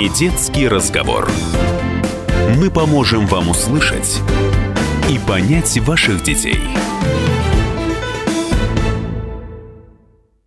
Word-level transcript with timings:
Не 0.00 0.08
детский 0.08 0.66
разговор. 0.66 1.30
Мы 2.56 2.70
поможем 2.70 3.26
вам 3.26 3.50
услышать 3.50 4.22
и 5.10 5.18
понять 5.28 5.76
ваших 5.80 6.22
детей. 6.22 6.58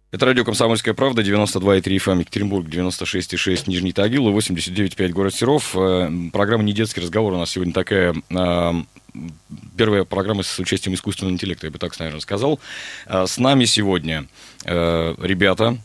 Это 0.10 0.26
радио 0.26 0.44
«Комсомольская 0.44 0.96
правда», 0.96 1.22
92,3 1.22 1.84
FM, 1.84 2.20
Екатеринбург, 2.22 2.66
96,6 2.66 3.66
Нижний 3.68 3.94
Тагил 3.94 4.28
и 4.28 4.32
89,5 4.32 5.10
город 5.10 5.36
Серов. 5.36 5.76
Э, 5.76 6.10
программа 6.32 6.64
«Не 6.64 6.74
детский 6.74 7.02
разговор» 7.02 7.34
у 7.34 7.38
нас 7.38 7.52
сегодня 7.52 7.74
такая 7.74 8.16
э, 8.32 8.74
первая 9.78 10.04
программа 10.04 10.42
с 10.42 10.58
участием 10.58 10.96
искусственного 10.96 11.32
интеллекта, 11.32 11.68
я 11.68 11.72
бы 11.72 11.78
так, 11.78 12.00
наверное, 12.00 12.22
сказал. 12.22 12.60
Э, 13.06 13.28
с 13.28 13.38
нами 13.38 13.66
сегодня 13.66 14.26
ребята, 14.66 15.78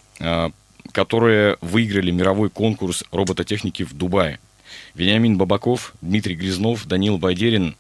которые 0.93 1.57
выиграли 1.61 2.11
мировой 2.11 2.51
конкурс 2.51 3.05
робототехники 3.13 3.83
в 3.83 3.93
Дубае. 3.95 4.39
Вениамин 4.95 5.39
Бабаков, 5.39 5.95
Дмитрий 6.01 6.35
Грязнов, 6.35 6.87
Данил 6.87 7.19
Байдерин, 7.19 7.77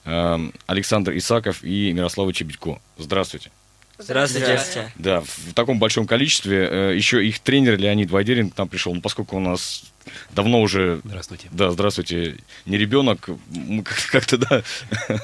Александр 0.66 1.16
Исаков 1.16 1.62
и 1.62 1.92
Мирослава 1.92 2.32
Чебедько. 2.32 2.80
Здравствуйте. 2.96 3.50
Здравствуйте. 3.98 4.46
Здравствуйте. 4.46 4.92
Да, 4.96 5.20
в 5.22 5.54
таком 5.54 5.80
большом 5.80 6.06
количестве. 6.06 6.68
Э, 6.70 6.96
Еще 6.96 7.26
их 7.26 7.40
тренер 7.40 7.76
Леонид 7.78 8.10
Вайдерин 8.10 8.50
к 8.50 8.56
нам 8.56 8.68
пришел. 8.68 8.94
Ну, 8.94 9.00
поскольку 9.00 9.36
у 9.36 9.40
нас 9.40 9.82
давно 10.30 10.62
уже... 10.62 11.00
Здравствуйте. 11.04 11.48
Да, 11.50 11.72
здравствуйте. 11.72 12.36
Не 12.64 12.78
ребенок, 12.78 13.28
мы 13.48 13.82
как-то, 13.82 14.38
да, 14.38 14.62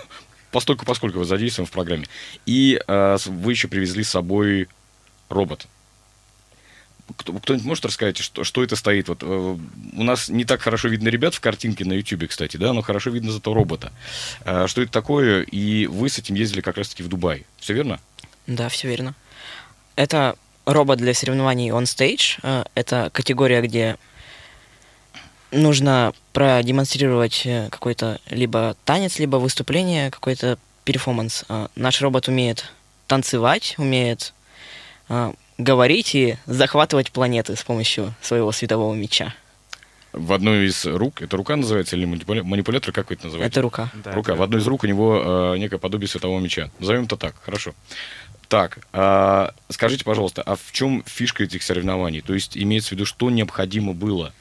постольку, 0.50 0.84
поскольку 0.84 1.20
вы 1.20 1.24
задействованы 1.24 1.68
в 1.68 1.70
программе. 1.70 2.06
И 2.46 2.80
э, 2.84 3.16
вы 3.26 3.52
еще 3.52 3.68
привезли 3.68 4.02
с 4.02 4.10
собой 4.10 4.66
робот. 5.28 5.68
Кто-нибудь 7.16 7.64
может 7.64 7.84
рассказать, 7.84 8.16
что, 8.16 8.44
что 8.44 8.62
это 8.62 8.76
стоит? 8.76 9.08
Вот, 9.08 9.22
э, 9.22 9.26
у 9.26 10.02
нас 10.02 10.28
не 10.28 10.44
так 10.44 10.62
хорошо 10.62 10.88
видно 10.88 11.08
ребят 11.08 11.34
в 11.34 11.40
картинке 11.40 11.84
на 11.84 11.92
YouTube, 11.92 12.28
кстати, 12.28 12.56
да, 12.56 12.72
но 12.72 12.82
хорошо 12.82 13.10
видно 13.10 13.30
зато 13.30 13.52
робота. 13.52 13.92
Э, 14.44 14.66
что 14.66 14.82
это 14.82 14.90
такое? 14.90 15.42
И 15.42 15.86
вы 15.86 16.08
с 16.08 16.18
этим 16.18 16.34
ездили 16.34 16.62
как 16.62 16.78
раз-таки 16.78 17.02
в 17.02 17.08
Дубай. 17.08 17.44
Все 17.58 17.74
верно? 17.74 18.00
Да, 18.46 18.68
все 18.68 18.88
верно. 18.88 19.14
Это 19.96 20.36
робот 20.64 20.98
для 20.98 21.12
соревнований 21.12 21.70
on 21.70 21.82
stage. 21.82 22.38
Э, 22.42 22.64
это 22.74 23.10
категория, 23.12 23.60
где 23.60 23.98
нужно 25.50 26.14
продемонстрировать 26.32 27.42
э, 27.44 27.68
какой-то 27.70 28.18
либо 28.30 28.76
танец, 28.86 29.18
либо 29.18 29.36
выступление, 29.36 30.10
какой-то 30.10 30.58
перформанс. 30.84 31.44
Наш 31.76 32.00
робот 32.00 32.28
умеет 32.28 32.72
танцевать, 33.06 33.74
умеет 33.78 34.34
говорить 35.58 36.14
и 36.14 36.36
захватывать 36.46 37.12
планеты 37.12 37.56
с 37.56 37.62
помощью 37.62 38.14
своего 38.20 38.52
светового 38.52 38.94
меча. 38.94 39.34
В 40.12 40.32
одной 40.32 40.66
из 40.66 40.86
рук, 40.86 41.22
это 41.22 41.36
рука 41.36 41.56
называется 41.56 41.96
или 41.96 42.04
манипулятор, 42.04 42.92
как 42.92 43.10
вы 43.10 43.16
это 43.16 43.26
называете? 43.26 43.50
Это 43.50 43.62
рука. 43.62 43.90
Да, 44.04 44.12
рука. 44.12 44.32
Это... 44.32 44.40
В 44.40 44.42
одной 44.44 44.60
из 44.60 44.66
рук 44.66 44.84
у 44.84 44.86
него 44.86 45.54
э, 45.54 45.58
некое 45.58 45.78
подобие 45.78 46.08
светового 46.08 46.38
меча. 46.38 46.70
Назовем 46.78 47.04
это 47.04 47.16
так, 47.16 47.34
хорошо. 47.42 47.74
Так, 48.48 48.78
а, 48.92 49.52
скажите, 49.70 50.04
пожалуйста, 50.04 50.42
а 50.42 50.54
в 50.54 50.70
чем 50.70 51.02
фишка 51.06 51.42
этих 51.42 51.62
соревнований? 51.62 52.20
То 52.20 52.34
есть 52.34 52.56
имеется 52.56 52.90
в 52.90 52.92
виду, 52.92 53.06
что 53.06 53.30
необходимо 53.30 53.92
было? 53.92 54.32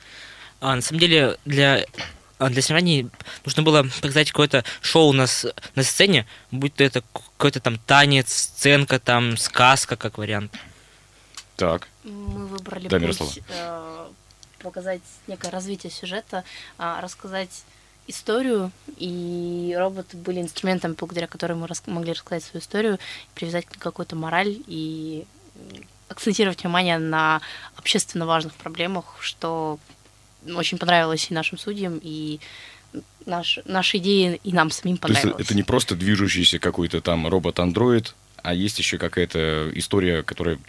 А, 0.61 0.75
на 0.75 0.81
самом 0.81 0.99
деле, 0.99 1.37
для 1.45 1.85
а, 2.37 2.49
для 2.49 2.61
соревнований 2.61 3.09
нужно 3.45 3.63
было 3.63 3.83
показать 4.01 4.29
какое-то 4.31 4.63
шоу 4.81 5.13
на, 5.13 5.25
на 5.75 5.83
сцене, 5.83 6.27
будь 6.51 6.75
то 6.75 6.83
это 6.83 7.03
какой-то 7.13 7.59
там 7.59 7.79
танец, 7.79 8.31
сценка, 8.31 8.99
там 8.99 9.37
сказка, 9.37 9.95
как 9.95 10.19
вариант. 10.19 10.53
Так. 11.55 11.87
Мы 12.03 12.47
выбрали 12.47 12.87
да, 12.87 12.99
путь, 12.99 13.39
э, 13.49 14.07
показать 14.59 15.01
некое 15.27 15.49
развитие 15.49 15.91
сюжета, 15.91 16.43
э, 16.77 16.99
рассказать 17.01 17.63
историю, 18.07 18.71
и 18.97 19.75
роботы 19.77 20.17
были 20.17 20.41
инструментом, 20.41 20.95
благодаря 20.97 21.27
которым 21.27 21.59
мы 21.59 21.67
рас 21.67 21.83
могли 21.85 22.13
рассказать 22.13 22.43
свою 22.43 22.61
историю, 22.61 22.99
привязать 23.33 23.65
какую-то 23.65 24.15
мораль 24.15 24.57
и 24.67 25.25
акцентировать 26.09 26.61
внимание 26.63 26.97
на 26.97 27.41
общественно 27.75 28.25
важных 28.25 28.53
проблемах, 28.55 29.05
что 29.19 29.79
очень 30.45 30.77
понравилось 30.77 31.27
и 31.29 31.33
нашим 31.33 31.57
судьям, 31.57 31.99
и 32.01 32.39
наш, 33.25 33.59
наши 33.65 33.97
идеи 33.97 34.39
и 34.43 34.51
нам 34.51 34.69
самим 34.71 34.97
понравилось. 34.97 35.33
То 35.33 35.39
есть 35.39 35.49
это 35.49 35.55
не 35.55 35.63
просто 35.63 35.95
движущийся 35.95 36.59
какой-то 36.59 37.01
там 37.01 37.27
робот-андроид, 37.27 38.15
а 38.43 38.53
есть 38.53 38.77
еще 38.77 38.97
какая-то 38.97 39.71
история, 39.73 40.23
которая 40.23 40.59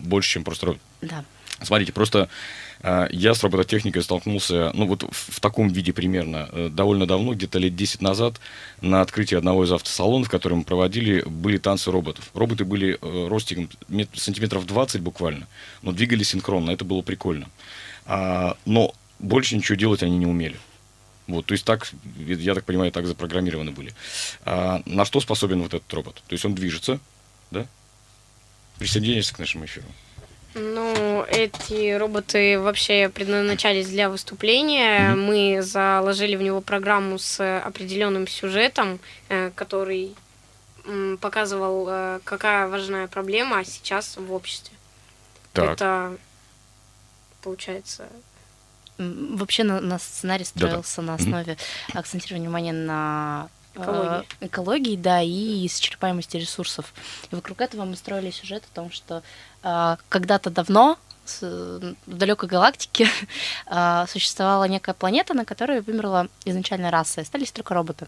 больше, 0.00 0.30
чем 0.30 0.44
просто. 0.44 0.78
Да. 1.02 1.24
Смотрите, 1.62 1.92
просто 1.92 2.28
а, 2.82 3.08
я 3.10 3.34
с 3.34 3.42
робототехникой 3.42 4.02
столкнулся, 4.02 4.70
ну 4.74 4.86
вот 4.86 5.04
в, 5.10 5.40
таком 5.40 5.68
виде 5.68 5.92
примерно, 5.92 6.48
э, 6.52 6.68
довольно 6.70 7.06
давно, 7.06 7.34
где-то 7.34 7.58
лет 7.58 7.74
10 7.74 8.02
назад, 8.02 8.40
на 8.80 9.00
открытии 9.00 9.36
одного 9.36 9.64
из 9.64 9.72
автосалонов, 9.72 10.28
который 10.28 10.54
мы 10.54 10.64
проводили, 10.64 11.22
были 11.22 11.58
танцы 11.58 11.90
роботов. 11.90 12.30
Роботы 12.34 12.64
были 12.64 12.98
э, 13.00 13.28
ростиком 13.28 13.70
сантиметров 14.14 14.66
20 14.66 15.00
буквально, 15.00 15.46
но 15.82 15.92
двигались 15.92 16.28
синхронно, 16.28 16.70
это 16.70 16.84
было 16.84 17.02
прикольно. 17.02 17.48
А, 18.04 18.56
но 18.66 18.94
больше 19.18 19.56
ничего 19.56 19.76
делать 19.76 20.02
они 20.02 20.18
не 20.18 20.26
умели. 20.26 20.56
Вот, 21.26 21.46
то 21.46 21.52
есть 21.52 21.64
так, 21.64 21.90
я 22.18 22.54
так 22.54 22.64
понимаю, 22.64 22.92
так 22.92 23.06
запрограммированы 23.06 23.72
были. 23.72 23.92
А, 24.44 24.82
на 24.86 25.04
что 25.04 25.20
способен 25.20 25.62
вот 25.62 25.74
этот 25.74 25.92
робот? 25.92 26.22
То 26.28 26.34
есть 26.34 26.44
он 26.44 26.54
движется, 26.54 27.00
да? 27.50 27.66
Присоединяйся 28.78 29.34
к 29.34 29.38
нашему 29.38 29.64
эфиру. 29.64 29.86
Ну, 30.58 31.22
эти 31.28 31.92
роботы 31.92 32.58
вообще 32.58 33.10
предназначались 33.10 33.88
для 33.88 34.08
выступления. 34.08 35.10
Mm-hmm. 35.10 35.16
Мы 35.16 35.62
заложили 35.62 36.34
в 36.34 36.42
него 36.42 36.62
программу 36.62 37.18
с 37.18 37.60
определенным 37.60 38.26
сюжетом, 38.26 38.98
э, 39.28 39.50
который 39.54 40.14
показывал, 41.20 41.86
э, 41.90 42.20
какая 42.24 42.68
важная 42.68 43.06
проблема 43.06 43.64
сейчас 43.64 44.16
в 44.16 44.32
обществе. 44.32 44.74
Так. 45.52 45.72
Это 45.72 46.16
получается. 47.42 48.08
Вообще 48.96 49.62
на, 49.62 49.80
на 49.80 49.98
сценарий 49.98 50.44
строился 50.44 51.02
Да-да. 51.02 51.08
на 51.08 51.14
основе 51.14 51.52
mm-hmm. 51.52 51.98
акцентирования 51.98 52.48
внимания 52.48 52.72
на 52.72 53.50
экологии. 53.76 54.26
Э, 54.40 54.46
экологии, 54.46 54.96
да, 54.96 55.22
и 55.22 55.66
исчерпаемости 55.66 56.36
ресурсов. 56.36 56.92
И 57.30 57.34
вокруг 57.34 57.60
этого 57.60 57.84
мы 57.84 57.96
строили 57.96 58.30
сюжет 58.30 58.64
о 58.70 58.74
том, 58.74 58.90
что 58.90 59.22
э, 59.62 59.96
когда-то 60.08 60.50
давно 60.50 60.98
в 61.40 61.96
далекой 62.06 62.48
галактике 62.48 63.08
э, 63.66 64.04
существовала 64.08 64.64
некая 64.64 64.94
планета, 64.94 65.34
на 65.34 65.44
которой 65.44 65.80
вымерла 65.80 66.28
изначальная 66.44 66.90
раса, 66.90 67.20
и 67.20 67.24
остались 67.24 67.50
только 67.50 67.74
роботы. 67.74 68.06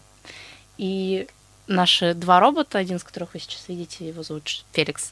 И 0.77 1.27
наши 1.67 2.13
два 2.13 2.39
робота, 2.39 2.77
один 2.77 2.95
из 2.95 3.03
которых 3.03 3.33
вы 3.33 3.41
сейчас 3.41 3.67
видите, 3.67 4.07
его 4.07 4.23
зовут 4.23 4.63
Феликс, 4.71 5.11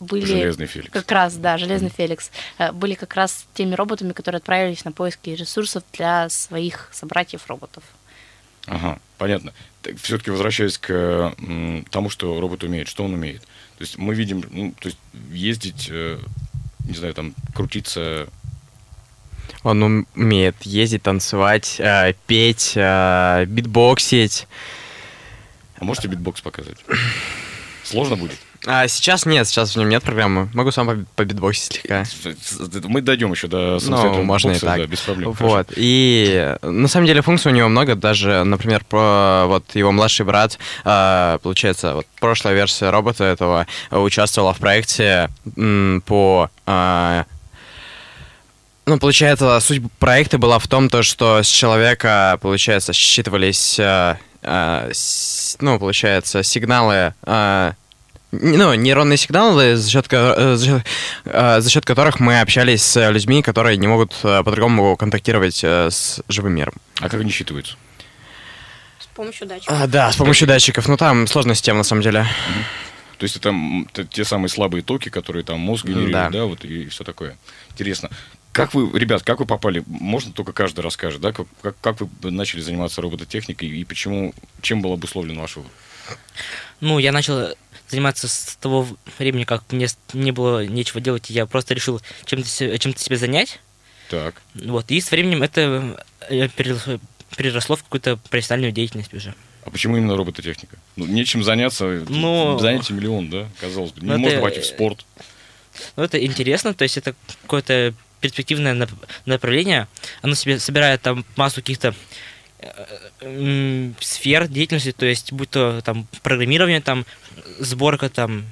были... 0.00 0.26
Железный 0.26 0.66
Феликс. 0.66 0.92
Как 0.92 1.10
раз, 1.12 1.36
да, 1.36 1.56
Железный 1.56 1.88
Феликс. 1.88 2.32
Были 2.72 2.94
как 2.94 3.14
раз 3.14 3.46
теми 3.54 3.74
роботами, 3.76 4.12
которые 4.12 4.40
отправились 4.40 4.84
на 4.84 4.90
поиски 4.90 5.30
ресурсов 5.30 5.84
для 5.92 6.28
своих 6.28 6.90
собратьев-роботов. 6.92 7.84
Ага, 8.68 8.98
понятно. 9.16 9.52
Все-таки 10.02 10.30
возвращаясь 10.30 10.78
к 10.78 11.34
тому, 11.90 12.10
что 12.10 12.40
робот 12.40 12.64
умеет, 12.64 12.88
что 12.88 13.04
он 13.04 13.14
умеет. 13.14 13.42
То 13.78 13.84
есть 13.84 13.96
мы 13.96 14.14
видим, 14.14 14.44
ну, 14.50 14.74
то 14.78 14.88
есть 14.88 14.98
ездить, 15.30 15.88
э, 15.90 16.18
не 16.84 16.94
знаю, 16.94 17.14
там, 17.14 17.34
крутиться. 17.54 18.28
Он 19.62 20.06
умеет 20.14 20.56
ездить, 20.62 21.02
танцевать, 21.02 21.76
э, 21.78 22.12
петь, 22.26 22.72
э, 22.74 23.44
битбоксить. 23.46 24.46
А 25.78 25.84
можете 25.84 26.08
битбокс 26.08 26.40
показать? 26.40 26.78
Сложно 27.84 28.16
будет? 28.16 28.38
А 28.66 28.88
сейчас 28.88 29.24
нет, 29.24 29.46
сейчас 29.46 29.74
в 29.74 29.78
нем 29.78 29.88
нет 29.88 30.02
программы. 30.02 30.48
Могу 30.52 30.72
сам 30.72 31.06
по, 31.14 31.24
битбоксить 31.24 31.80
слегка. 31.82 32.04
Мы 32.84 33.00
дойдем 33.02 33.30
еще 33.30 33.46
до 33.46 33.78
Ну, 33.86 34.22
можно 34.24 34.50
бокса, 34.50 34.66
и 34.66 34.68
так. 34.68 34.78
Да, 34.78 34.86
без 34.86 35.00
проблем. 35.00 35.32
Вот. 35.32 35.68
Хорошо. 35.68 35.72
И 35.76 36.56
на 36.62 36.88
самом 36.88 37.06
деле 37.06 37.22
функций 37.22 37.52
у 37.52 37.54
него 37.54 37.68
много. 37.68 37.94
Даже, 37.94 38.42
например, 38.44 38.84
про 38.84 39.44
вот 39.46 39.64
его 39.74 39.92
младший 39.92 40.26
брат, 40.26 40.58
э, 40.84 41.38
получается, 41.42 41.94
вот 41.94 42.06
прошлая 42.20 42.54
версия 42.54 42.90
робота 42.90 43.24
этого 43.24 43.66
участвовала 43.90 44.52
в 44.54 44.58
проекте 44.58 45.30
по 46.06 46.50
э, 46.66 47.24
ну, 48.86 48.98
получается, 48.98 49.60
суть 49.60 49.82
проекта 49.98 50.38
была 50.38 50.58
в 50.58 50.66
том, 50.66 50.88
то, 50.88 51.02
что 51.02 51.42
с 51.42 51.46
человека, 51.46 52.38
получается, 52.40 52.94
считывались, 52.94 53.78
с, 54.42 55.56
ну, 55.60 55.78
получается, 55.78 56.42
сигналы 56.42 57.12
ну, 58.30 58.74
нейронные 58.74 59.16
сигналы, 59.16 59.76
за 59.76 59.90
счет, 59.90 60.06
э, 60.10 60.56
за, 60.56 60.66
счет, 60.66 60.86
э, 61.24 61.60
за 61.60 61.70
счет 61.70 61.84
которых 61.84 62.20
мы 62.20 62.40
общались 62.40 62.82
с 62.82 63.10
людьми, 63.10 63.42
которые 63.42 63.76
не 63.78 63.86
могут 63.86 64.14
э, 64.22 64.42
по-другому 64.42 64.96
контактировать 64.96 65.64
с 65.64 66.20
живым 66.28 66.54
миром. 66.54 66.74
А 67.00 67.08
как 67.08 67.20
они 67.20 67.30
считываются? 67.30 67.76
С 69.00 69.06
помощью 69.06 69.46
датчиков. 69.46 69.80
А, 69.80 69.86
да, 69.86 70.12
с 70.12 70.16
помощью 70.16 70.46
датчиков. 70.46 70.86
Ну, 70.88 70.96
там 70.96 71.26
сложная 71.26 71.54
система, 71.54 71.78
на 71.78 71.84
самом 71.84 72.02
деле. 72.02 72.26
То 73.16 73.24
есть 73.24 73.36
это 73.36 73.52
те 74.10 74.24
самые 74.24 74.48
слабые 74.48 74.82
токи, 74.82 75.08
которые 75.08 75.42
там 75.42 75.58
мозг 75.58 75.86
генерирует, 75.86 76.12
да, 76.12 76.30
да 76.30 76.44
вот 76.44 76.64
и 76.64 76.86
все 76.88 77.02
такое. 77.02 77.36
Интересно. 77.70 78.10
Как 78.52 78.74
вы, 78.74 78.96
ребят, 78.98 79.22
как 79.22 79.40
вы 79.40 79.46
попали? 79.46 79.82
Можно 79.86 80.32
только 80.32 80.52
каждый 80.52 80.80
расскажет, 80.80 81.20
да? 81.20 81.32
Как, 81.32 81.46
как, 81.62 81.76
как 81.80 82.00
вы 82.00 82.30
начали 82.30 82.60
заниматься 82.60 83.00
робототехникой 83.00 83.68
и 83.68 83.84
почему, 83.84 84.34
чем 84.62 84.82
был 84.82 84.92
обусловлен 84.92 85.38
ваш 85.38 85.56
выбор? 85.56 85.70
Ну, 86.80 86.98
я 86.98 87.12
начал 87.12 87.54
заниматься 87.88 88.28
с 88.28 88.56
того 88.60 88.86
времени, 89.18 89.44
как 89.44 89.64
мне 89.72 89.86
не 90.12 90.32
было 90.32 90.64
нечего 90.66 91.00
делать, 91.00 91.30
я 91.30 91.46
просто 91.46 91.74
решил 91.74 92.00
чем-то 92.24 92.78
чем-то 92.78 93.00
себя 93.02 93.16
занять. 93.16 93.60
Так. 94.10 94.40
Вот. 94.54 94.90
И 94.90 95.00
с 95.00 95.10
временем 95.10 95.42
это 95.42 96.02
э, 96.30 96.48
переросло, 96.48 97.76
в 97.76 97.82
какую-то 97.82 98.16
профессиональную 98.30 98.72
деятельность 98.72 99.12
уже. 99.14 99.34
А 99.64 99.70
почему 99.70 99.96
именно 99.98 100.16
робототехника? 100.16 100.78
Ну, 100.96 101.06
нечем 101.06 101.42
заняться, 101.44 102.04
Ну, 102.08 102.58
занятий 102.58 102.94
миллион, 102.94 103.28
да, 103.28 103.48
казалось 103.60 103.92
бы. 103.92 104.00
Не 104.00 104.12
ну, 104.12 104.18
можно 104.18 104.36
это- 104.36 104.42
пойти 104.42 104.60
в 104.60 104.66
спорт. 104.66 105.04
Ну, 105.96 106.02
это 106.02 106.24
интересно, 106.24 106.74
то 106.74 106.82
есть 106.84 106.96
это 106.96 107.14
какое-то 107.42 107.94
перспективное 108.20 108.74
нап- 108.74 109.06
направление. 109.26 109.86
Оно 110.22 110.34
себе 110.34 110.58
собирает 110.58 111.02
там 111.02 111.24
массу 111.36 111.56
каких-то 111.56 111.88
э, 111.88 111.94
сфер 114.00 114.48
деятельности, 114.48 114.92
то 114.92 115.06
есть 115.06 115.32
будь 115.32 115.50
то 115.50 115.80
там 115.82 116.06
программирование, 116.22 116.80
там 116.80 117.04
сборка, 117.58 118.08
там 118.08 118.44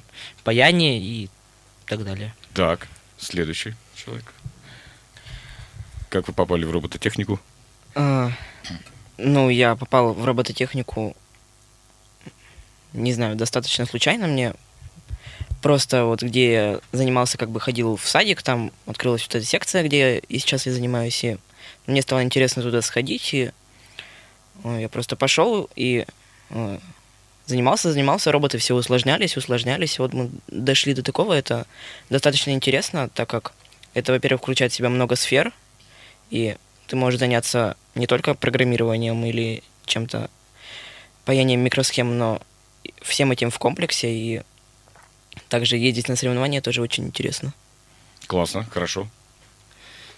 паяние 0.44 1.00
и 1.00 1.30
так 1.86 2.04
далее. 2.04 2.34
Так, 2.54 2.88
следующий 3.18 3.74
человек. 3.94 4.32
Как 6.08 6.28
вы 6.28 6.34
попали 6.34 6.64
в 6.64 6.70
робототехнику? 6.70 7.40
А, 7.94 8.30
ну, 9.18 9.48
я 9.50 9.76
попал 9.76 10.12
в 10.12 10.24
робототехнику, 10.24 11.16
не 12.92 13.12
знаю, 13.12 13.36
достаточно 13.36 13.86
случайно 13.86 14.26
мне. 14.26 14.54
Просто 15.62 16.04
вот 16.04 16.22
где 16.22 16.52
я 16.52 16.80
занимался, 16.92 17.38
как 17.38 17.50
бы 17.50 17.60
ходил 17.60 17.96
в 17.96 18.06
садик, 18.06 18.42
там 18.42 18.70
открылась 18.86 19.22
вот 19.22 19.34
эта 19.34 19.44
секция, 19.44 19.82
где 19.82 19.98
я 19.98 20.18
и 20.18 20.38
сейчас 20.38 20.66
я 20.66 20.72
занимаюсь, 20.72 21.24
и 21.24 21.38
мне 21.86 22.02
стало 22.02 22.22
интересно 22.22 22.62
туда 22.62 22.82
сходить, 22.82 23.34
и 23.34 23.50
я 24.64 24.88
просто 24.88 25.16
пошел 25.16 25.68
и 25.76 26.04
э, 26.50 26.78
занимался, 27.46 27.92
занимался, 27.92 28.32
роботы 28.32 28.58
все 28.58 28.74
усложнялись, 28.74 29.36
усложнялись, 29.36 29.98
вот 29.98 30.12
мы 30.12 30.30
дошли 30.48 30.94
до 30.94 31.02
такого, 31.02 31.32
это 31.32 31.66
достаточно 32.10 32.50
интересно, 32.50 33.08
так 33.08 33.28
как 33.28 33.52
это, 33.94 34.12
во-первых, 34.12 34.42
включает 34.42 34.72
в 34.72 34.74
себя 34.74 34.88
много 34.88 35.16
сфер, 35.16 35.52
и 36.30 36.56
ты 36.86 36.96
можешь 36.96 37.20
заняться 37.20 37.76
не 37.94 38.06
только 38.06 38.34
программированием 38.34 39.24
или 39.24 39.62
чем-то 39.86 40.28
паянием 41.24 41.60
микросхем, 41.60 42.18
но 42.18 42.40
всем 43.02 43.32
этим 43.32 43.50
в 43.50 43.58
комплексе, 43.58 44.12
и 44.12 44.42
также 45.48 45.76
ездить 45.76 46.08
на 46.08 46.16
соревнования 46.16 46.60
тоже 46.60 46.82
очень 46.82 47.04
интересно. 47.04 47.54
Классно, 48.26 48.64
хорошо. 48.64 49.08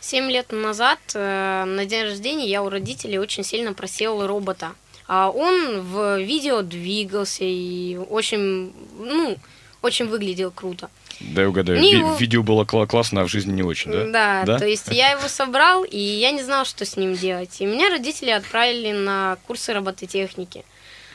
Семь 0.01 0.31
лет 0.31 0.53
назад 0.53 0.99
э, 1.15 1.65
на 1.67 1.85
день 1.85 2.05
рождения 2.05 2.47
я 2.49 2.63
у 2.63 2.69
родителей 2.69 3.19
очень 3.19 3.45
сильно 3.45 3.73
просил 3.75 4.27
робота. 4.27 4.73
А 5.07 5.31
он 5.31 5.81
в 5.81 6.21
видео 6.21 6.63
двигался 6.63 7.45
и 7.45 7.97
очень, 7.97 8.73
ну, 8.99 9.37
очень 9.83 10.07
выглядел 10.07 10.51
круто. 10.51 10.91
Дай 11.21 11.47
угадаю. 11.47 11.81
Не 11.81 11.93
Ви- 11.93 11.99
его- 11.99 12.15
видео 12.15 12.43
было 12.43 12.65
кла- 12.65 12.87
классно, 12.87 13.23
а 13.23 13.25
в 13.25 13.29
жизни 13.29 13.53
не 13.53 13.63
очень, 13.63 13.91
да? 13.91 14.05
Да, 14.07 14.43
Да? 14.45 14.59
то 14.59 14.67
есть 14.67 14.87
я 14.89 15.11
его 15.13 15.27
собрал, 15.29 15.83
и 15.83 15.99
я 15.99 16.31
не 16.31 16.43
знал, 16.43 16.65
что 16.65 16.85
с 16.85 16.97
ним 16.97 17.15
делать. 17.15 17.61
И 17.61 17.67
меня 17.67 17.89
родители 17.91 18.31
отправили 18.31 18.93
на 18.93 19.37
курсы 19.47 19.73
робототехники. 19.73 20.65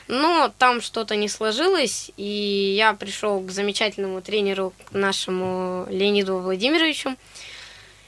Но 0.09 0.51
там 0.57 0.81
что-то 0.81 1.15
не 1.15 1.29
сложилось, 1.29 2.11
и 2.17 2.73
я 2.75 2.93
пришел 2.93 3.39
к 3.39 3.51
замечательному 3.51 4.21
тренеру, 4.21 4.73
к 4.85 4.91
нашему 4.93 5.85
Леониду 5.89 6.39
Владимировичу, 6.39 7.15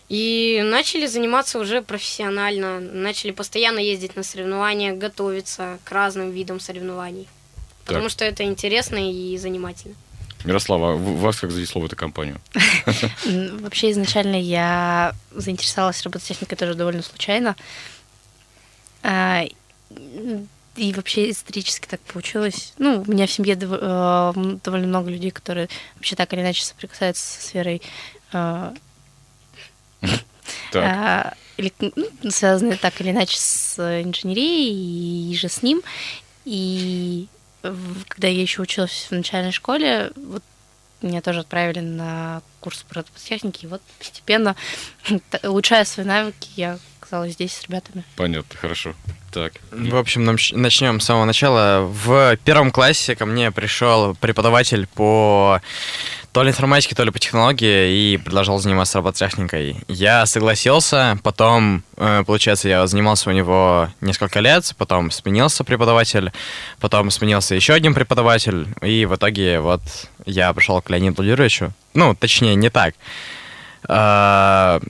и 0.10 0.62
начали 0.64 1.08
заниматься 1.08 1.60
уже 1.60 1.82
профессионально, 1.82 2.80
начали 2.80 3.32
постоянно 3.32 3.80
ездить 3.80 4.16
на 4.16 4.24
соревнования, 4.24 4.94
готовиться 4.94 5.80
к 5.84 5.92
разным 5.92 6.32
видам 6.32 6.60
соревнований. 6.60 7.28
Потому 7.86 8.04
Так. 8.06 8.12
что 8.12 8.26
это 8.26 8.44
интересно 8.44 8.98
и 9.12 9.38
занимательно. 9.38 9.96
Mирослава, 10.44 10.94
а 10.94 10.96
в- 10.96 11.20
вас 11.22 11.38
как 11.40 11.52
занесло 11.52 11.82
в 11.82 11.86
эту 11.86 11.96
компанию? 11.96 12.40
Вообще 13.26 13.90
изначально 13.92 14.36
я 14.40 15.14
заинтересовалась 15.32 16.04
робототехникой 16.04 16.56
тоже 16.58 16.76
довольно 16.76 17.02
случайно. 17.02 17.56
А, 19.02 19.44
И 20.78 20.92
вообще 20.94 21.30
исторически 21.32 21.88
так 21.88 22.02
получилось. 22.02 22.74
Ну, 22.78 23.04
у 23.08 23.10
меня 23.12 23.28
в 23.28 23.32
семье 23.32 23.54
э, 23.60 24.34
довольно 24.64 24.88
много 24.88 25.10
людей, 25.10 25.32
которые 25.32 25.70
вообще 25.96 26.16
так 26.18 26.34
или 26.34 26.42
иначе 26.42 26.66
соприкасаются 26.66 27.26
со 27.26 27.42
сферой 27.42 27.82
э, 28.34 28.74
или, 31.58 31.72
ну, 31.80 32.32
связанные 32.32 32.78
так 32.78 33.00
или 33.02 33.12
иначе 33.12 33.38
с 33.38 33.80
инженерией 34.04 35.32
и 35.32 35.36
же 35.38 35.50
с 35.50 35.64
ним. 35.64 35.82
И 36.44 37.28
когда 37.62 38.28
я 38.28 38.42
еще 38.42 38.62
училась 38.62 39.08
в 39.10 39.12
начальной 39.14 39.52
школе, 39.52 40.12
вот 40.16 40.44
меня 41.02 41.22
тоже 41.22 41.42
отправили 41.42 41.80
на 41.80 42.42
курс 42.60 42.84
по 42.84 42.96
робототехнике, 42.96 43.68
и 43.68 43.70
вот 43.70 43.82
постепенно, 44.00 44.56
улучшая 45.44 45.86
свои 45.86 46.06
навыки, 46.06 46.50
я 46.56 46.80
оказалась 47.00 47.34
здесь 47.34 47.54
с 47.54 47.64
ребятами. 47.64 48.04
понятно, 48.16 48.58
хорошо. 48.58 48.96
Так, 49.32 49.54
В 49.72 49.96
общем, 49.98 50.24
начнем 50.24 51.00
с 51.00 51.06
самого 51.06 51.26
начала. 51.26 51.82
В 51.82 52.38
первом 52.46 52.72
классе 52.72 53.16
ко 53.16 53.26
мне 53.26 53.52
пришел 53.52 54.16
преподаватель 54.16 54.88
по 54.88 55.62
то 56.36 56.44
ли 56.44 56.50
информатике, 56.50 56.96
то 56.96 57.04
ли 57.06 57.12
по 57.12 57.18
технологии 57.18 58.12
и 58.14 58.18
предложил 58.18 58.58
заниматься 58.58 58.98
робототехникой. 58.98 59.78
Я 59.88 60.26
согласился, 60.26 61.18
потом, 61.24 61.82
э, 61.96 62.26
получается, 62.28 62.68
я 62.68 62.86
занимался 62.88 63.30
у 63.30 63.32
него 63.32 63.88
несколько 64.02 64.42
лет, 64.42 64.70
потом 64.78 65.12
сменился 65.12 65.64
преподаватель, 65.64 66.34
потом 66.82 67.10
сменился 67.10 67.56
еще 67.56 67.72
один 67.72 67.94
преподаватель, 67.94 68.68
и 68.82 69.06
в 69.06 69.16
итоге 69.16 69.62
вот 69.62 69.80
я 70.26 70.52
пришел 70.52 70.82
к 70.82 70.90
Леониду 70.90 71.16
Владимировичу. 71.16 71.72
Ну, 71.94 72.14
точнее, 72.14 72.56
не 72.56 72.70
так. 72.70 72.96
А, 73.88 74.82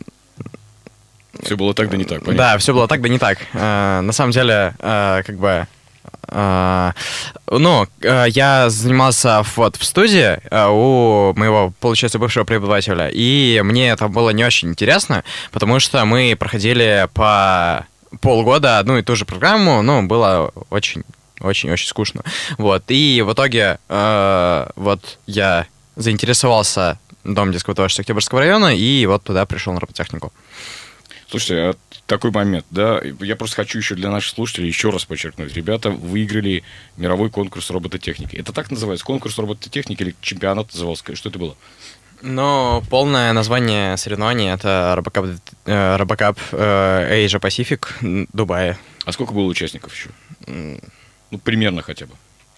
все 1.43 1.55
было 1.55 1.75
так, 1.75 1.91
да 1.91 1.97
не 1.97 2.05
так, 2.05 2.21
понятно. 2.21 2.37
да, 2.37 2.57
все 2.57 2.73
было 2.73 2.87
так, 2.87 3.03
да 3.03 3.07
не 3.07 3.19
так. 3.19 3.37
Э, 3.53 4.01
на 4.01 4.13
самом 4.13 4.31
деле, 4.31 4.73
э, 4.79 5.21
как 5.23 5.37
бы... 5.37 5.67
э, 6.27 6.91
ну, 7.49 7.87
э, 8.01 8.25
я 8.29 8.69
занимался 8.69 9.43
вот 9.55 9.75
в 9.75 9.83
студии 9.83 10.39
э, 10.49 10.67
у 10.67 11.33
моего, 11.35 11.73
получается, 11.79 12.19
бывшего 12.19 12.43
преподавателя, 12.43 13.09
и 13.11 13.61
мне 13.63 13.89
это 13.89 14.07
было 14.07 14.29
не 14.31 14.43
очень 14.43 14.69
интересно, 14.69 15.23
потому 15.51 15.79
что 15.79 16.05
мы 16.05 16.35
проходили 16.37 17.07
по 17.13 17.85
полгода 18.21 18.79
одну 18.79 18.97
и 18.97 19.03
ту 19.03 19.15
же 19.15 19.25
программу, 19.25 19.81
ну, 19.81 20.03
было 20.03 20.51
очень 20.69 21.03
очень-очень 21.41 21.89
скучно. 21.89 22.23
Вот. 22.57 22.85
И 22.87 23.21
в 23.21 23.33
итоге 23.33 23.77
вот 23.89 25.19
я 25.27 25.67
заинтересовался 25.97 26.97
Домом 27.25 27.51
детского 27.51 27.75
творчества 27.75 28.03
Октябрьского 28.03 28.41
района, 28.41 28.75
и 28.75 29.05
вот 29.07 29.23
туда 29.23 29.45
пришел 29.45 29.73
на 29.73 29.79
робототехнику. 29.79 30.31
Слушайте, 31.27 31.55
а 31.55 31.75
такой 32.05 32.31
момент, 32.31 32.65
да, 32.69 33.01
я 33.21 33.35
просто 33.35 33.55
хочу 33.57 33.79
еще 33.79 33.95
для 33.95 34.09
наших 34.11 34.35
слушателей 34.35 34.67
еще 34.67 34.91
раз 34.91 35.05
подчеркнуть. 35.05 35.53
Ребята 35.55 35.89
выиграли 35.89 36.63
мировой 36.97 37.29
конкурс 37.31 37.69
робототехники. 37.71 38.35
Это 38.35 38.53
так 38.53 38.69
называется? 38.69 39.05
Конкурс 39.05 39.37
робототехники 39.39 40.01
или 40.03 40.15
чемпионат 40.21 40.71
назывался? 40.73 41.15
Что 41.15 41.29
это 41.29 41.39
было? 41.39 41.55
Ну, 42.21 42.81
полное 42.89 43.33
название 43.33 43.97
соревнований 43.97 44.49
это 44.49 44.93
Робокап, 44.95 45.25
э, 45.65 45.95
Робокап 45.97 46.39
э, 46.51 47.25
Asia 47.25 47.39
Pacific 47.41 48.27
Дубае. 48.33 48.77
А 49.05 49.11
сколько 49.11 49.33
было 49.33 49.45
участников 49.45 49.93
еще? 49.93 50.09
Ну, 51.31 51.39
примерно 51.39 51.81
хотя 51.81 52.05
бы. 52.05 52.13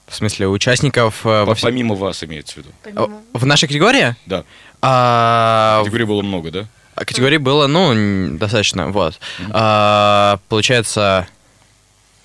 В 0.07 0.15
смысле, 0.15 0.47
участников 0.47 1.25
э, 1.25 1.29
во 1.41 1.45
По- 1.47 1.55
всем- 1.55 1.69
Помимо 1.69 1.95
вас 1.95 2.23
имеется 2.23 2.53
в 2.53 2.57
виду. 2.57 2.69
Помимо- 2.83 3.21
В 3.33 3.45
нашей 3.45 3.67
категории? 3.67 4.15
Да. 4.25 4.43
А, 4.81 5.79
Категорий 5.83 6.05
было 6.05 6.21
много, 6.21 6.51
да? 6.51 6.67
В- 7.01 7.05
категорий 7.05 7.37
было, 7.37 7.67
ну, 7.67 8.37
достаточно, 8.37 8.89
вот. 8.91 9.19
А, 9.51 10.39
получается, 10.49 11.27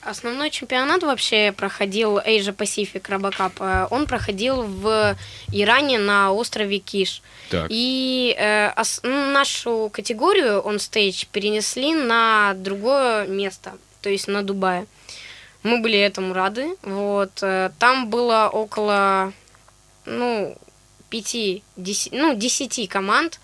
Основной 0.05 0.50
чемпионат 0.50 1.05
вообще 1.05 1.52
проходил 1.57 2.19
Asia 2.19 2.52
Pacific 2.52 3.09
Робокап. 3.09 3.52
э, 3.61 3.87
Он 3.93 4.07
проходил 4.07 4.64
в 4.64 5.17
Иране 5.52 6.00
на 6.00 6.33
острове 6.33 6.79
Киш. 6.81 7.23
Так. 7.50 7.67
И 7.71 8.35
э, 8.37 8.73
ос- 8.76 8.99
ну, 9.05 9.31
нашу 9.31 9.91
категорию 9.93 10.59
он 10.59 10.81
стейдж 10.81 11.26
перенесли 11.31 11.95
на 11.95 12.55
другое 12.57 13.29
место, 13.29 13.75
то 14.00 14.11
есть 14.11 14.26
на 14.26 14.43
Дубае. 14.43 14.87
Мы 15.62 15.81
были 15.81 16.00
этому 16.00 16.35
рады. 16.35 16.75
Вот. 16.83 17.38
э, 17.43 17.71
Там 17.79 18.09
было 18.11 18.49
около 18.52 19.33
ну, 20.05 20.59
пяти, 21.11 21.62
деси- 21.76 22.11
ну, 22.11 22.35
десяти 22.35 22.88
команд. 22.88 23.38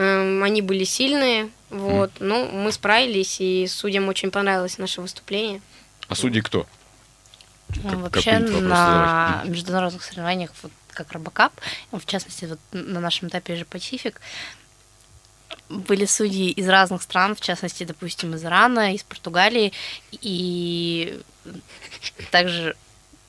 Эм, 0.00 0.42
Они 0.42 0.62
были 0.62 0.84
сильные. 0.84 1.50
Вот. 1.68 2.10
Ну, 2.20 2.50
мы 2.50 2.72
справились, 2.72 3.40
и 3.40 3.66
судьям 3.68 4.08
очень 4.08 4.30
понравилось 4.30 4.78
наше 4.78 5.00
выступление. 5.02 5.60
А 6.08 6.14
судьи 6.14 6.40
кто? 6.40 6.66
Ну, 7.82 7.90
Как- 7.90 7.98
Вообще 8.16 8.38
на 8.38 8.48
задавать? 8.48 9.48
международных 9.48 10.02
соревнованиях, 10.02 10.50
вот 10.62 10.72
как 10.88 11.12
Робокап, 11.12 11.52
в 11.92 12.04
частности, 12.06 12.46
вот 12.46 12.58
на 12.72 12.98
нашем 12.98 13.28
этапе 13.28 13.54
же 13.56 13.64
Пасифик, 13.64 14.20
были 15.68 16.04
судьи 16.06 16.50
из 16.50 16.68
разных 16.68 17.02
стран, 17.02 17.36
в 17.36 17.40
частности, 17.40 17.84
допустим, 17.84 18.34
из 18.34 18.44
Ирана, 18.44 18.94
из 18.94 19.02
Португалии, 19.04 19.72
и 20.10 21.20
также 22.32 22.74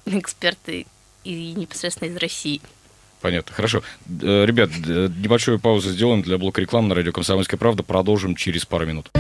эксперты 0.06 0.88
и 1.24 1.52
непосредственно 1.54 2.10
из 2.10 2.18
России. 2.18 2.62
Понятно, 3.22 3.54
хорошо. 3.54 3.84
Э, 4.22 4.46
ребят, 4.46 4.70
небольшую 4.78 5.60
паузу 5.60 5.92
сделаем 5.92 6.22
для 6.22 6.38
блока 6.38 6.60
рекламы 6.60 6.90
на 6.90 6.96
радио 6.96 7.12
«Комсомольская 7.12 7.58
правда». 7.58 7.84
Продолжим 7.84 8.36
через 8.36 8.66
пару 8.66 8.86
минут. 8.86 9.12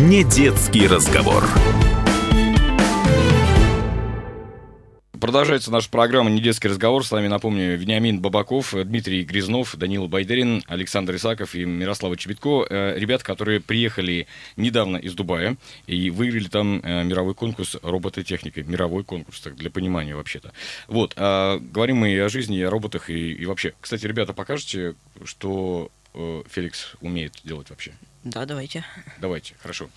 Не 0.00 0.22
детский 0.24 0.86
разговор. 0.86 1.44
Продолжается 5.24 5.72
наша 5.72 5.88
программа 5.88 6.28
«Недетский 6.28 6.68
разговор». 6.68 7.02
С 7.02 7.10
вами, 7.10 7.28
напомню, 7.28 7.78
Вениамин 7.78 8.20
Бабаков, 8.20 8.74
Дмитрий 8.74 9.22
Грязнов, 9.22 9.74
Данил 9.74 10.06
Байдерин, 10.06 10.62
Александр 10.66 11.16
Исаков 11.16 11.54
и 11.54 11.64
Мирослава 11.64 12.18
Чебитко. 12.18 12.66
Э, 12.68 12.98
Ребята, 12.98 13.24
которые 13.24 13.60
приехали 13.60 14.26
недавно 14.58 14.98
из 14.98 15.14
Дубая 15.14 15.56
и 15.86 16.10
выиграли 16.10 16.48
там 16.48 16.78
э, 16.84 17.04
мировой 17.04 17.34
конкурс 17.34 17.78
робототехники. 17.82 18.60
Мировой 18.60 19.02
конкурс, 19.02 19.40
так, 19.40 19.56
для 19.56 19.70
понимания 19.70 20.14
вообще-то. 20.14 20.52
Вот, 20.88 21.14
а 21.16 21.58
говорим 21.58 21.96
мы 21.96 22.12
и 22.12 22.18
о 22.18 22.28
жизни, 22.28 22.58
и 22.58 22.62
о 22.62 22.68
роботах, 22.68 23.08
и, 23.08 23.32
и 23.32 23.46
вообще. 23.46 23.72
Кстати, 23.80 24.04
ребята, 24.04 24.34
покажете, 24.34 24.94
что 25.24 25.90
э, 26.12 26.42
Феликс 26.50 26.96
умеет 27.00 27.32
делать 27.44 27.70
вообще? 27.70 27.94
Да, 28.24 28.44
давайте. 28.44 28.84
Давайте, 29.22 29.54
хорошо. 29.58 29.88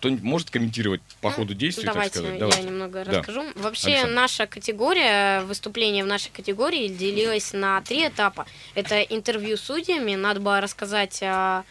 Кто-нибудь 0.00 0.22
может 0.22 0.50
комментировать 0.50 1.02
по 1.20 1.30
ходу 1.30 1.52
действий, 1.52 1.84
так 1.84 1.92
Давайте 1.92 2.20
сказать? 2.20 2.56
я 2.56 2.62
немного 2.62 3.04
Да. 3.04 3.18
расскажу. 3.18 3.44
Вообще 3.54 3.88
Александр. 3.88 4.14
наша 4.14 4.46
категория, 4.46 5.42
выступление 5.42 6.04
в 6.04 6.06
нашей 6.06 6.30
категории 6.30 6.88
делилось 6.88 7.52
на 7.52 7.82
три 7.82 8.08
этапа. 8.08 8.46
Это 8.74 9.02
интервью 9.02 9.58
с 9.58 9.60
судьями, 9.60 10.14
надо 10.14 10.40
было 10.40 10.62
рассказать 10.62 11.22
о, 11.22 11.64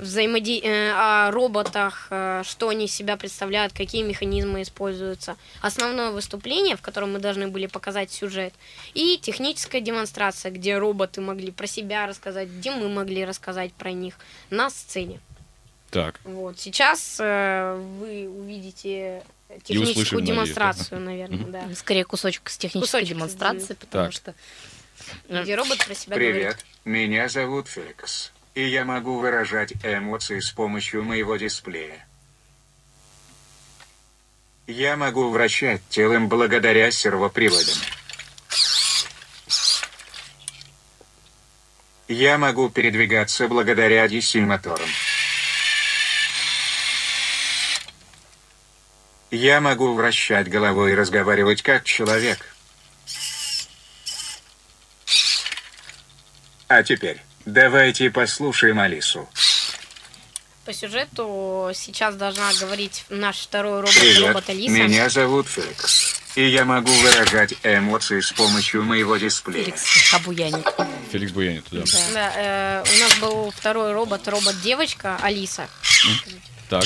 взаимоди... 0.00 0.60
э, 0.60 0.90
о 0.92 1.30
роботах, 1.30 2.08
э, 2.10 2.42
что 2.44 2.68
они 2.68 2.86
из 2.86 2.92
себя 2.94 3.16
представляют, 3.16 3.72
какие 3.72 4.02
механизмы 4.02 4.62
используются. 4.62 5.36
Основное 5.60 6.10
выступление, 6.10 6.76
в 6.76 6.82
котором 6.82 7.12
мы 7.12 7.20
должны 7.20 7.46
были 7.46 7.66
показать 7.66 8.10
сюжет. 8.10 8.54
И 8.94 9.18
техническая 9.22 9.80
демонстрация, 9.80 10.50
где 10.50 10.78
роботы 10.78 11.20
могли 11.20 11.52
про 11.52 11.68
себя 11.68 12.08
рассказать, 12.08 12.48
где 12.48 12.72
мы 12.72 12.88
могли 12.88 13.24
рассказать 13.24 13.72
про 13.72 13.92
них 13.92 14.14
на 14.50 14.68
сцене. 14.68 15.20
Так. 15.90 16.20
Вот. 16.24 16.58
Сейчас 16.60 17.16
э, 17.18 17.74
вы 17.98 18.28
увидите 18.28 19.22
услышим, 19.48 19.62
техническую 19.64 20.20
надеюсь, 20.20 20.36
демонстрацию, 20.36 21.00
наверное, 21.00 21.38
Мгм. 21.38 21.52
да. 21.52 21.74
Скорее 21.74 22.04
кусочек 22.04 22.48
с 22.50 22.58
технической 22.58 23.00
Кусочек, 23.00 23.16
демонстрации, 23.16 23.74
потому 23.74 24.04
Так. 24.06 24.12
что 24.12 24.34
Где 25.28 25.54
робот 25.54 25.78
про 25.86 25.94
себя 25.94 26.16
говорит. 26.16 26.34
Привет, 26.34 26.66
меня 26.84 27.28
зовут 27.28 27.68
Феликс, 27.68 28.32
и 28.54 28.66
я 28.68 28.84
могу 28.84 29.18
выражать 29.18 29.72
эмоции 29.82 30.40
с 30.40 30.50
помощью 30.50 31.02
моего 31.04 31.36
дисплея. 31.36 32.06
Я 34.66 34.98
могу 34.98 35.30
вращать 35.30 35.80
телом 35.88 36.28
благодаря 36.28 36.90
сервоприводам. 36.90 37.74
Я 42.08 42.36
могу 42.38 42.68
передвигаться 42.68 43.48
благодаря 43.48 44.06
DC-моторам. 44.06 44.88
Я 49.30 49.60
могу 49.60 49.92
вращать 49.94 50.48
головой 50.48 50.92
и 50.92 50.94
разговаривать 50.94 51.62
как 51.62 51.84
человек. 51.84 52.54
А 56.68 56.82
теперь 56.82 57.20
давайте 57.44 58.10
послушаем 58.10 58.78
Алису. 58.78 59.28
По 60.64 60.72
сюжету 60.74 61.70
сейчас 61.74 62.14
должна 62.16 62.52
говорить 62.60 63.04
наш 63.08 63.38
второй 63.38 63.80
робот, 63.80 63.94
Привет, 63.98 64.26
робот 64.28 64.50
Алиса. 64.50 64.70
меня 64.72 65.08
зовут 65.08 65.48
Феликс. 65.48 66.20
И 66.36 66.44
я 66.46 66.66
могу 66.66 66.90
выражать 66.90 67.54
эмоции 67.62 68.20
с 68.20 68.32
помощью 68.32 68.82
моего 68.84 69.16
дисплея. 69.16 69.64
Феликс 69.64 69.82
слегка 69.82 70.18
буянит. 70.18 70.66
Феликс 71.10 71.32
Буянит, 71.32 71.64
да. 71.70 71.84
Да, 72.12 72.32
э, 72.36 72.84
у 72.84 73.00
нас 73.00 73.18
был 73.18 73.50
второй 73.50 73.92
робот, 73.92 74.28
робот-девочка 74.28 75.16
Алиса. 75.22 75.68
Так. 76.68 76.84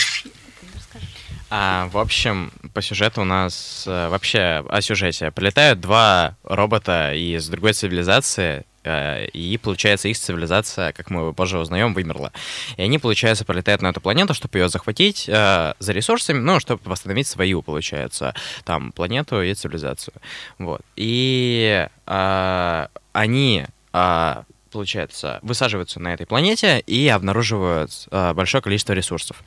А, 1.54 1.88
в 1.88 1.98
общем, 1.98 2.50
по 2.72 2.80
сюжету 2.80 3.20
у 3.20 3.24
нас 3.24 3.84
э, 3.86 4.08
вообще 4.08 4.64
о 4.66 4.80
сюжете. 4.80 5.30
Прилетают 5.30 5.80
два 5.80 6.34
робота 6.44 7.12
из 7.12 7.46
другой 7.46 7.74
цивилизации, 7.74 8.64
э, 8.84 9.26
и, 9.26 9.58
получается, 9.58 10.08
их 10.08 10.16
цивилизация, 10.16 10.92
как 10.92 11.10
мы 11.10 11.34
позже 11.34 11.58
узнаем, 11.58 11.92
вымерла. 11.92 12.32
И 12.78 12.82
они, 12.82 12.98
получается, 12.98 13.44
прилетают 13.44 13.82
на 13.82 13.88
эту 13.88 14.00
планету, 14.00 14.32
чтобы 14.32 14.60
ее 14.60 14.70
захватить 14.70 15.28
э, 15.28 15.74
за 15.78 15.92
ресурсами, 15.92 16.38
ну, 16.38 16.58
чтобы 16.58 16.80
восстановить 16.86 17.26
свою, 17.26 17.60
получается, 17.60 18.34
там, 18.64 18.90
планету 18.90 19.42
и 19.42 19.52
цивилизацию. 19.52 20.14
Вот. 20.58 20.80
И 20.96 21.86
э, 22.06 22.86
они 23.12 23.66
а, 23.92 24.44
получается, 24.72 25.38
высаживаются 25.42 26.00
на 26.00 26.14
этой 26.14 26.26
планете 26.26 26.80
и 26.80 27.06
обнаруживают 27.08 27.90
э, 28.10 28.32
большое 28.34 28.62
количество 28.62 28.92
ресурсов. 28.92 29.42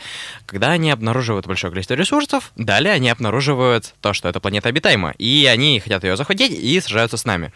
Когда 0.45 0.71
они 0.71 0.91
обнаруживают 0.91 1.47
большое 1.47 1.71
количество 1.71 1.95
ресурсов, 1.95 2.51
далее 2.55 2.93
они 2.93 3.09
обнаруживают 3.09 3.93
то, 4.01 4.13
что 4.13 4.29
эта 4.29 4.39
планета 4.39 4.69
обитаема, 4.69 5.11
и 5.17 5.45
они 5.51 5.79
хотят 5.79 6.03
ее 6.03 6.15
захватить 6.15 6.51
и 6.51 6.79
сражаются 6.79 7.17
с 7.17 7.25
нами. 7.25 7.51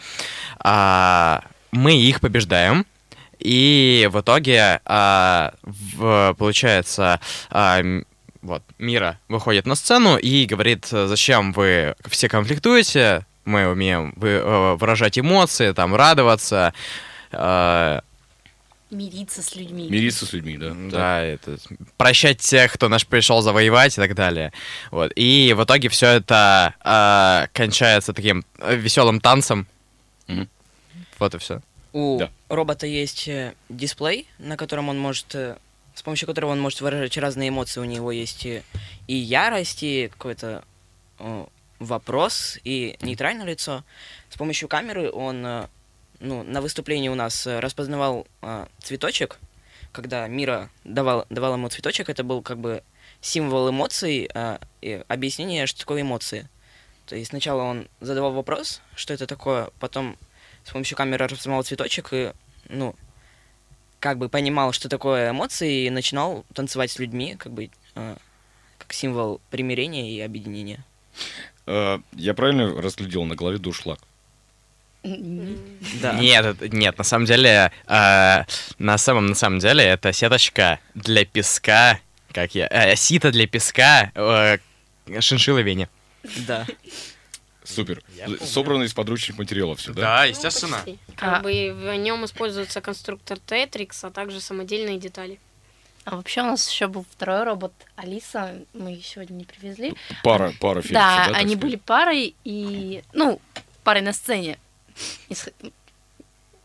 А, 0.60 1.44
мы 1.72 1.98
их 1.98 2.20
побеждаем. 2.20 2.86
И 3.40 4.10
в 4.12 4.20
итоге, 4.20 4.82
а, 4.86 5.54
в- 5.62 6.36
получается, 6.38 7.22
а, 7.50 7.82
вот, 8.42 8.64
Мира 8.78 9.18
выходит 9.30 9.66
на 9.66 9.76
сцену 9.76 10.18
и 10.18 10.46
говорит, 10.46 10.88
зачем 10.88 11.54
вы 11.54 11.96
все 12.10 12.28
конфликтуете, 12.28 13.26
мы 13.46 13.68
умеем 13.68 14.14
вы- 14.18 14.30
э, 14.30 14.76
выражать 14.76 15.18
эмоции, 15.18 15.72
там, 15.72 15.96
радоваться, 15.96 16.74
э, 17.32 18.02
Мириться 18.92 19.44
с 19.44 19.56
людьми. 19.56 19.88
Мириться 19.88 20.26
с 20.26 20.34
людьми, 20.34 20.58
да. 20.58 20.74
да, 20.74 21.22
это 21.22 21.58
прощать 21.96 22.40
тех, 22.40 22.74
кто 22.74 22.90
наш 22.90 23.06
пришел 23.06 23.42
завоевать 23.42 23.94
и 23.96 24.02
так 24.02 24.16
далее. 24.16 24.52
Вот. 24.90 25.12
И 25.16 25.54
в 25.56 25.64
итоге 25.64 25.90
все 25.90 26.08
это 26.08 26.74
э, 26.84 27.48
кончается 27.54 28.14
таким 28.14 28.44
веселым 28.58 29.22
танцем. 29.22 29.68
Мгм. 30.28 30.50
Вот 31.20 31.36
и 31.36 31.38
все. 31.38 31.62
У 31.94 32.18
Да. 32.18 32.32
робота 32.50 32.88
есть 32.88 33.28
э, 33.28 33.54
дисплей, 33.70 34.28
на 34.40 34.58
котором 34.58 34.90
он 34.90 34.98
может, 34.98 35.36
э, 35.36 35.56
с 35.94 36.02
помощью 36.02 36.28
которого 36.28 36.52
он 36.52 36.60
может 36.60 36.82
выражать 36.82 37.16
разные 37.18 37.50
эмоции. 37.50 37.82
У 37.82 37.86
него 37.86 38.12
есть 38.12 38.44
и, 38.48 38.64
и 39.06 39.14
ярость, 39.16 39.84
и 39.84 40.08
какой-то 40.08 40.64
э, 41.20 41.46
вопрос, 41.78 42.58
и 42.64 42.98
нейтральное 43.02 43.46
лицо. 43.46 43.84
С 44.32 44.38
помощью 44.38 44.68
камеры 44.68 45.12
он 45.12 45.46
э, 45.46 45.68
ну, 46.20 46.44
на 46.44 46.62
выступлении 46.62 47.10
у 47.10 47.16
нас 47.16 47.48
э, 47.48 47.60
распознавал 47.60 48.28
э, 48.42 48.66
цветочек. 48.80 49.40
Когда 49.92 50.28
Мира 50.28 50.70
давал, 50.84 51.26
давал 51.30 51.54
ему 51.54 51.70
цветочек, 51.70 52.10
это 52.10 52.24
был 52.24 52.42
как 52.42 52.60
бы 52.60 52.84
символ 53.22 53.70
эмоций 53.70 54.30
э, 54.34 54.60
и 54.82 55.04
объяснение, 55.08 55.66
что 55.66 55.80
такое 55.80 56.02
эмоции. 56.02 56.48
То 57.06 57.16
есть 57.16 57.30
сначала 57.30 57.64
он 57.64 57.88
задавал 58.02 58.34
вопрос, 58.34 58.82
что 58.96 59.14
это 59.14 59.26
такое, 59.26 59.70
потом 59.80 60.18
с 60.64 60.72
помощью 60.72 60.96
камеры 60.96 61.28
распознавал 61.28 61.64
цветочек 61.64 62.10
и, 62.12 62.34
ну, 62.68 62.96
как 64.00 64.18
бы 64.18 64.30
понимал, 64.30 64.72
что 64.72 64.90
такое 64.90 65.32
эмоции, 65.32 65.86
и 65.86 65.90
начинал 65.90 66.46
танцевать 66.54 66.92
с 66.92 67.00
людьми, 67.00 67.36
как 67.38 67.52
бы, 67.52 67.72
э, 67.96 68.16
как 68.78 68.94
символ 68.94 69.42
примирения 69.50 70.12
и 70.12 70.20
объединения. 70.22 70.86
Э, 71.66 72.00
Я 72.14 72.34
правильно 72.34 72.82
разглядел 72.82 73.26
на 73.26 73.36
голове 73.36 73.58
дуршлаг? 73.58 74.00
Да. 75.04 76.14
Нет, 76.20 76.74
нет, 76.74 76.98
на 76.98 77.04
самом 77.04 77.26
деле, 77.26 77.72
э, 77.88 78.44
на 78.80 78.98
самом 78.98 79.28
на 79.28 79.36
самом 79.36 79.60
деле 79.60 79.84
это 79.84 80.12
сеточка 80.12 80.80
для 80.94 81.26
песка, 81.26 82.00
как 82.34 82.54
я, 82.56 82.68
э, 82.70 82.96
сито 82.96 83.32
для 83.32 83.48
песка, 83.48 84.12
э, 84.14 84.58
шиншиллы 85.22 85.62
Вене. 85.64 85.88
Да. 86.48 86.66
Супер. 87.64 88.02
Собрано 88.44 88.84
из 88.84 88.94
подручных 88.94 89.38
материалов 89.38 89.80
все, 89.80 89.94
да? 89.94 90.26
естественно. 90.26 90.82
Ну, 90.86 90.94
почти. 90.94 91.00
А- 91.18 91.36
Как 91.36 91.44
бы 91.44 91.74
в 91.74 91.96
нем 91.98 92.26
используется 92.26 92.82
конструктор 92.82 93.38
Тетрикс, 93.40 94.04
а 94.04 94.10
также 94.10 94.42
самодельные 94.42 94.98
детали. 94.98 95.40
А 96.06 96.16
вообще 96.16 96.42
у 96.42 96.46
нас 96.46 96.70
еще 96.72 96.88
был 96.88 97.06
второй 97.12 97.44
робот 97.44 97.74
Алиса. 97.96 98.56
Мы 98.74 98.92
ее 98.92 99.04
сегодня 99.04 99.36
не 99.36 99.46
привезли. 99.46 99.94
Пара, 100.24 100.54
пара 100.60 100.82
Феликса, 100.82 100.94
да, 100.94 101.26
так 101.28 101.36
они 101.36 101.56
были 101.56 101.76
парой 101.76 102.36
и... 102.44 103.04
Ну, 103.14 103.40
парой 103.84 104.02
на 104.02 104.14
сцене. 104.14 104.58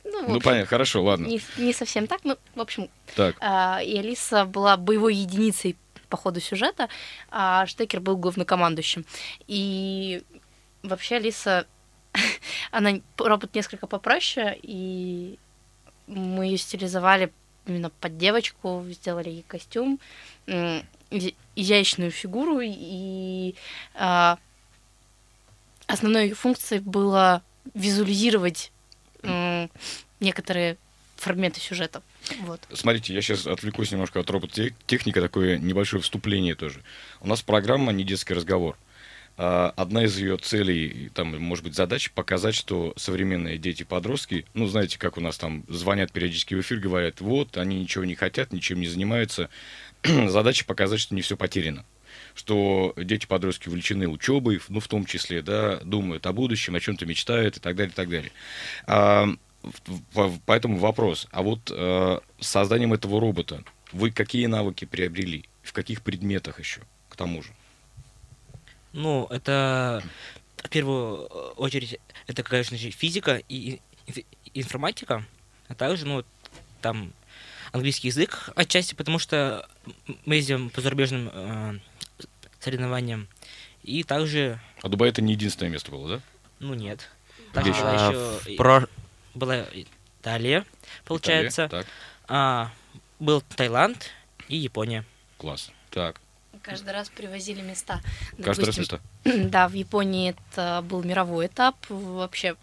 Ну, 0.04 0.20
Ну, 0.20 0.36
общем, 0.36 0.40
понятно, 0.40 0.66
хорошо, 0.66 1.02
ладно. 1.02 1.26
не, 1.26 1.40
не 1.56 1.72
совсем 1.72 2.06
так, 2.06 2.20
ну, 2.24 2.36
в 2.54 2.60
общем, 2.60 2.90
Так, 3.16 3.36
а, 3.40 3.80
и 3.82 3.96
Алиса 3.98 4.44
была 4.44 4.76
боевой 4.76 5.14
единицей 5.14 5.76
по 6.08 6.16
ходу 6.16 6.40
сюжета, 6.40 6.88
а 7.30 7.66
Штекер 7.66 8.00
был 8.00 8.16
главнокомандующим. 8.16 9.04
И 9.48 10.22
вообще 10.82 11.16
Алиса 11.16 11.66
она 12.70 13.00
робот 13.16 13.54
несколько 13.54 13.86
попроще, 13.86 14.58
и 14.62 15.38
мы 16.06 16.46
ее 16.46 16.58
стилизовали 16.58 17.32
именно 17.66 17.90
под 17.90 18.18
девочку, 18.18 18.84
сделали 18.90 19.30
ей 19.30 19.44
костюм, 19.48 19.98
изящную 21.56 22.10
фигуру, 22.10 22.60
и 22.62 23.54
а, 23.94 24.38
основной 25.86 26.24
ее 26.24 26.34
функцией 26.34 26.80
было 26.82 27.42
визуализировать 27.72 28.70
некоторые 30.20 30.76
фрагменты 31.16 31.60
сюжета. 31.60 32.02
Вот. 32.42 32.60
Смотрите, 32.72 33.14
я 33.14 33.22
сейчас 33.22 33.46
отвлекусь 33.46 33.90
немножко 33.92 34.20
от 34.20 34.30
робототехники, 34.30 35.20
такое 35.20 35.58
небольшое 35.58 36.02
вступление 36.02 36.54
тоже. 36.54 36.82
У 37.20 37.28
нас 37.28 37.42
программа 37.42 37.92
«Не 37.92 38.04
детский 38.04 38.34
разговор». 38.34 38.76
А, 39.36 39.72
одна 39.76 40.04
из 40.04 40.16
ее 40.16 40.36
целей, 40.36 41.10
там, 41.14 41.36
может 41.40 41.64
быть, 41.64 41.74
задач 41.74 42.10
показать, 42.12 42.54
что 42.54 42.92
современные 42.96 43.58
дети-подростки, 43.58 44.44
ну, 44.54 44.66
знаете, 44.66 44.98
как 44.98 45.16
у 45.16 45.20
нас 45.20 45.38
там 45.38 45.64
звонят 45.68 46.12
периодически 46.12 46.54
в 46.54 46.60
эфир, 46.60 46.78
говорят, 46.78 47.20
вот, 47.20 47.56
они 47.56 47.80
ничего 47.80 48.04
не 48.04 48.14
хотят, 48.14 48.52
ничем 48.52 48.80
не 48.80 48.86
занимаются. 48.86 49.48
Задача 50.04 50.64
показать, 50.64 51.00
что 51.00 51.14
не 51.14 51.22
все 51.22 51.36
потеряно 51.36 51.84
что 52.34 52.94
дети-подростки 52.96 53.68
увлечены 53.68 54.08
учебой, 54.08 54.60
ну, 54.68 54.80
в 54.80 54.88
том 54.88 55.06
числе, 55.06 55.42
да, 55.42 55.76
думают 55.76 56.26
о 56.26 56.32
будущем, 56.32 56.74
о 56.74 56.80
чем-то 56.80 57.06
мечтают 57.06 57.56
и 57.56 57.60
так 57.60 57.76
далее, 57.76 57.92
и 57.92 57.94
так 57.94 58.08
далее. 58.08 58.32
А, 58.86 59.28
поэтому 60.46 60.78
вопрос, 60.78 61.28
а 61.30 61.42
вот 61.42 61.70
а, 61.70 62.20
с 62.40 62.48
созданием 62.48 62.92
этого 62.92 63.20
робота 63.20 63.62
вы 63.92 64.10
какие 64.10 64.46
навыки 64.46 64.84
приобрели? 64.84 65.44
В 65.62 65.72
каких 65.72 66.02
предметах 66.02 66.58
еще, 66.58 66.82
к 67.08 67.16
тому 67.16 67.42
же? 67.42 67.50
Ну, 68.92 69.26
это 69.30 70.02
в 70.56 70.68
первую 70.68 71.26
очередь, 71.56 71.98
это, 72.26 72.42
конечно 72.42 72.76
же, 72.76 72.90
физика 72.90 73.40
и 73.48 73.80
информатика, 74.52 75.24
а 75.68 75.74
также, 75.74 76.06
ну, 76.06 76.24
там 76.80 77.12
английский 77.72 78.08
язык 78.08 78.50
отчасти, 78.54 78.94
потому 78.94 79.18
что 79.18 79.68
мы 80.26 80.36
ездим 80.36 80.70
по 80.70 80.80
зарубежным 80.80 81.30
э, 81.32 81.78
соревнованиям. 82.64 83.28
И 83.82 84.02
также... 84.02 84.58
А 84.82 84.88
Дубай 84.88 85.10
это 85.10 85.22
не 85.22 85.34
единственное 85.34 85.70
место 85.70 85.90
было, 85.90 86.08
да? 86.08 86.20
Ну 86.58 86.74
нет. 86.74 87.10
Также 87.52 87.72
была 87.72 88.08
а, 88.08 88.40
еще... 88.40 88.56
Про... 88.56 88.88
Была 89.34 89.64
Италия, 90.20 90.64
получается. 91.04 91.66
Италия, 91.66 91.84
так. 91.84 91.92
А, 92.28 92.70
был 93.18 93.42
Таиланд 93.42 94.10
и 94.48 94.56
Япония. 94.56 95.04
Класс. 95.38 95.70
Так. 95.90 96.20
Каждый 96.62 96.92
раз 96.92 97.10
привозили 97.10 97.60
места. 97.60 98.00
Каждый 98.42 98.64
раз 98.64 98.78
места? 98.78 99.00
Да, 99.24 99.68
в 99.68 99.74
Японии 99.74 100.30
это 100.30 100.82
был 100.88 101.02
мировой 101.02 101.46
этап. 101.46 101.76
Вообще 101.88 102.56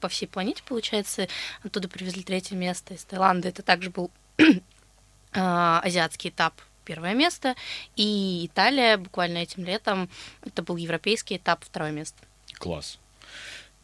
по 0.00 0.08
всей 0.08 0.26
планете, 0.26 0.62
получается. 0.64 1.28
Оттуда 1.62 1.88
привезли 1.88 2.22
третье 2.22 2.56
место. 2.56 2.94
Из 2.94 3.04
Таиланда 3.04 3.48
это 3.48 3.62
также 3.62 3.90
был 3.90 4.10
а, 5.32 5.80
азиатский 5.80 6.30
этап 6.30 6.54
первое 6.84 7.14
место, 7.14 7.54
и 7.96 8.46
Италия 8.46 8.96
буквально 8.96 9.38
этим 9.38 9.64
летом, 9.64 10.08
это 10.44 10.62
был 10.62 10.76
европейский 10.76 11.36
этап, 11.36 11.64
второе 11.64 11.90
место. 11.90 12.18
Класс. 12.58 12.98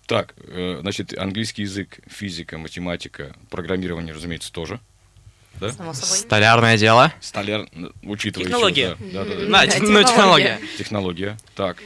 Так, 0.07 0.35
э, 0.39 0.79
значит, 0.81 1.17
английский 1.17 1.63
язык, 1.63 2.01
физика, 2.09 2.59
математика, 2.59 3.37
программирование, 3.49 4.13
разумеется, 4.13 4.53
тоже. 4.53 4.81
Да? 5.61 5.73
Само 5.73 5.93
собой. 5.93 6.19
Столярное 6.19 6.79
дело. 6.79 7.13
Столяр, 7.21 7.69
учитывая 8.03 8.47
Технология. 8.47 8.97
Еще, 8.99 9.13
да, 9.13 9.25
да, 9.25 9.35
да, 9.35 9.41
да. 9.41 9.47
да, 9.47 9.67
технология. 9.67 10.07
технология. 10.07 10.59
Технология. 10.79 11.39
Так. 11.55 11.83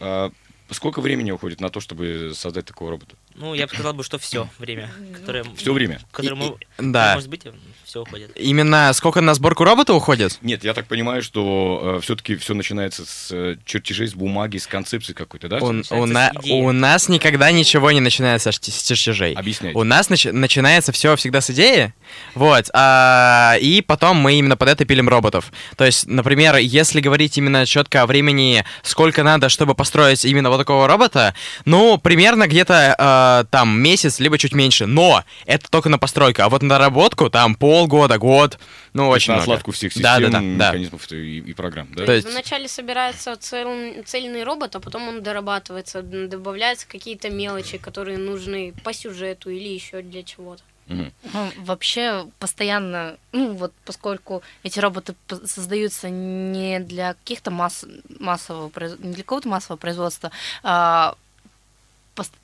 А, 0.00 0.30
сколько 0.70 1.00
времени 1.00 1.30
уходит 1.30 1.60
на 1.60 1.70
то, 1.70 1.80
чтобы 1.80 2.32
создать 2.34 2.66
такого 2.66 2.90
робота? 2.90 3.14
Ну, 3.34 3.54
я 3.54 3.66
бы 3.66 3.72
сказал 3.72 3.94
бы, 3.94 4.04
что 4.04 4.18
все 4.18 4.48
время, 4.58 4.90
которое... 5.14 5.44
Все 5.56 5.72
время? 5.72 6.00
Которое, 6.12 6.36
и, 6.42 6.82
и, 6.82 6.90
да. 6.90 7.14
может 7.14 7.28
быть, 7.28 7.42
все 7.84 8.02
уходит. 8.02 8.30
Именно 8.36 8.92
сколько 8.92 9.20
на 9.20 9.34
сборку 9.34 9.64
робота 9.64 9.94
уходит? 9.94 10.38
Нет, 10.42 10.62
я 10.62 10.74
так 10.74 10.86
понимаю, 10.86 11.22
что 11.22 11.96
э, 11.96 12.00
все-таки 12.02 12.36
все 12.36 12.54
начинается 12.54 13.04
с 13.04 13.28
э, 13.32 13.56
чертежей, 13.64 14.06
с 14.06 14.14
бумаги, 14.14 14.58
с 14.58 14.66
концепции 14.66 15.12
какой-то, 15.12 15.48
да? 15.48 15.58
У, 15.58 15.82
у, 15.90 16.06
на, 16.06 16.32
у 16.48 16.70
нас 16.70 17.08
никогда 17.08 17.50
ничего 17.50 17.90
не 17.90 18.00
начинается 18.00 18.52
с, 18.52 18.56
с 18.56 18.82
чертежей. 18.82 19.34
Объясняйте. 19.34 19.76
У 19.76 19.82
нас 19.82 20.08
нач, 20.08 20.26
начинается 20.26 20.92
все 20.92 21.16
всегда 21.16 21.40
с 21.40 21.50
идеи, 21.50 21.92
вот, 22.34 22.66
а, 22.74 23.56
и 23.60 23.82
потом 23.82 24.18
мы 24.18 24.34
именно 24.34 24.56
под 24.56 24.68
это 24.68 24.84
пилим 24.84 25.08
роботов. 25.08 25.52
То 25.76 25.84
есть, 25.84 26.06
например, 26.06 26.56
если 26.56 27.00
говорить 27.00 27.38
именно 27.38 27.66
четко 27.66 28.02
о 28.02 28.06
времени, 28.06 28.64
сколько 28.82 29.22
надо, 29.24 29.48
чтобы 29.48 29.74
построить 29.74 30.24
именно 30.24 30.50
вот 30.50 30.59
такого 30.60 30.86
робота, 30.86 31.34
ну, 31.64 31.98
примерно 31.98 32.46
где-то 32.46 32.94
э, 32.96 33.44
там 33.50 33.80
месяц, 33.80 34.20
либо 34.20 34.38
чуть 34.38 34.54
меньше. 34.54 34.86
Но 34.86 35.24
это 35.46 35.68
только 35.70 35.88
на 35.88 35.98
постройку, 35.98 36.42
а 36.42 36.48
вот 36.48 36.62
на 36.62 36.68
доработку 36.68 37.30
там 37.30 37.54
пол 37.54 37.80
полгода, 37.80 38.18
год. 38.18 38.58
Ну, 38.92 39.08
очень 39.08 39.32
на 39.32 39.36
много. 39.36 39.52
отладку 39.52 39.72
всех 39.72 39.92
систем, 39.92 40.02
да, 40.02 40.18
да, 40.18 40.38
да, 40.40 40.40
механизмов 40.40 41.12
и, 41.12 41.38
и 41.38 41.54
программ, 41.54 41.88
да? 41.94 42.04
То 42.04 42.12
есть 42.12 42.28
вначале 42.28 42.68
собирается 42.68 43.36
цел, 43.36 43.70
цельный 44.04 44.44
робот, 44.44 44.74
а 44.76 44.80
потом 44.80 45.08
он 45.08 45.22
дорабатывается, 45.22 46.02
добавляются 46.02 46.88
какие-то 46.88 47.30
мелочи, 47.30 47.78
которые 47.78 48.18
нужны 48.18 48.74
по 48.84 48.92
сюжету 48.92 49.50
или 49.50 49.68
еще 49.68 50.02
для 50.02 50.22
чего-то. 50.22 50.62
Угу. 50.90 51.50
Вообще 51.58 52.26
постоянно, 52.38 53.16
ну 53.32 53.54
вот 53.54 53.72
поскольку 53.84 54.42
эти 54.64 54.80
роботы 54.80 55.14
создаются 55.46 56.10
не 56.10 56.80
для 56.80 57.14
каких-то 57.14 57.50
масс, 57.50 57.86
массового, 58.18 58.70
не 58.98 59.14
для 59.14 59.22
какого-то 59.22 59.48
массового 59.48 59.78
производства, 59.78 60.30
а 60.62 61.14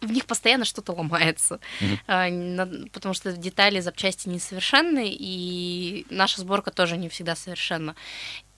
в 0.00 0.11
них 0.11 0.26
постоянно 0.26 0.64
что-то 0.64 0.92
ломается, 0.92 1.61
mm-hmm. 1.80 2.90
потому 2.90 3.14
что 3.14 3.32
детали, 3.32 3.80
запчасти 3.80 4.28
несовершенны, 4.28 5.09
и 5.11 6.06
наша 6.09 6.40
сборка 6.40 6.70
тоже 6.70 6.96
не 6.96 7.09
всегда 7.09 7.37
совершенна. 7.37 7.94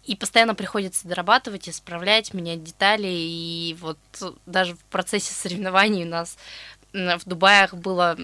И 0.04 0.14
постоянно 0.14 0.54
приходится 0.54 1.08
дорабатывать, 1.08 1.68
исправлять, 1.68 2.34
менять 2.34 2.62
детали. 2.62 3.08
И 3.08 3.76
вот 3.80 3.98
даже 4.46 4.74
в 4.74 4.84
процессе 4.84 5.34
соревнований 5.34 6.04
у 6.04 6.08
нас 6.08 6.38
в 6.92 7.20
Дубаях 7.26 7.74
было 7.74 8.16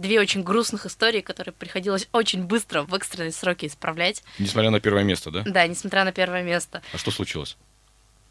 две 0.00 0.20
очень 0.20 0.42
грустных 0.42 0.86
истории, 0.86 1.20
которые 1.20 1.52
приходилось 1.52 2.08
очень 2.12 2.44
быстро 2.44 2.82
в 2.82 2.94
экстренные 2.94 3.32
сроки 3.32 3.66
исправлять. 3.66 4.22
Несмотря 4.38 4.70
на 4.70 4.80
первое 4.80 5.04
место, 5.04 5.30
да? 5.30 5.42
Да, 5.46 5.66
несмотря 5.66 6.04
на 6.04 6.12
первое 6.12 6.42
место. 6.42 6.82
А 6.92 6.98
что 6.98 7.10
случилось? 7.10 7.56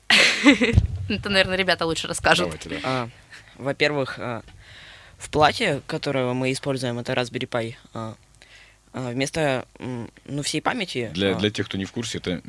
Это, 1.10 1.30
наверное, 1.30 1.56
ребята 1.56 1.86
лучше 1.86 2.08
расскажут. 2.08 2.56
А, 2.84 3.10
во-первых, 3.56 4.16
э, 4.18 4.42
в 5.18 5.30
плате, 5.30 5.82
которое 5.88 6.34
мы 6.34 6.52
используем, 6.52 7.00
это 7.00 7.14
Raspberry 7.14 7.48
Pi, 7.48 7.76
э, 7.94 8.14
вместо 8.94 9.68
ну, 10.26 10.42
всей 10.42 10.62
памяти... 10.62 11.12
Для, 11.14 11.36
для 11.36 11.52
тех, 11.52 11.68
кто 11.68 11.78
не 11.78 11.86
в 11.86 11.92
курсе, 11.92 12.18
это 12.18 12.42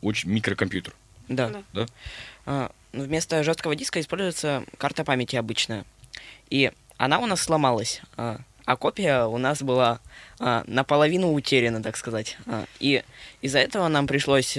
очень 0.00 0.30
микрокомпьютер. 0.30 0.94
Да. 1.28 1.62
да? 1.72 2.70
Вместо 2.92 3.42
жесткого 3.42 3.74
диска 3.74 4.00
используется 4.00 4.64
карта 4.78 5.04
памяти 5.04 5.36
обычная. 5.36 5.84
И 6.50 6.70
она 6.98 7.18
у 7.18 7.26
нас 7.26 7.40
сломалась, 7.40 8.00
а 8.16 8.40
копия 8.64 9.26
у 9.26 9.38
нас 9.38 9.62
была 9.62 10.00
наполовину 10.38 11.32
утеряна, 11.32 11.82
так 11.82 11.96
сказать. 11.96 12.36
И 12.80 13.02
из-за 13.40 13.58
этого 13.58 13.88
нам 13.88 14.06
пришлось 14.06 14.56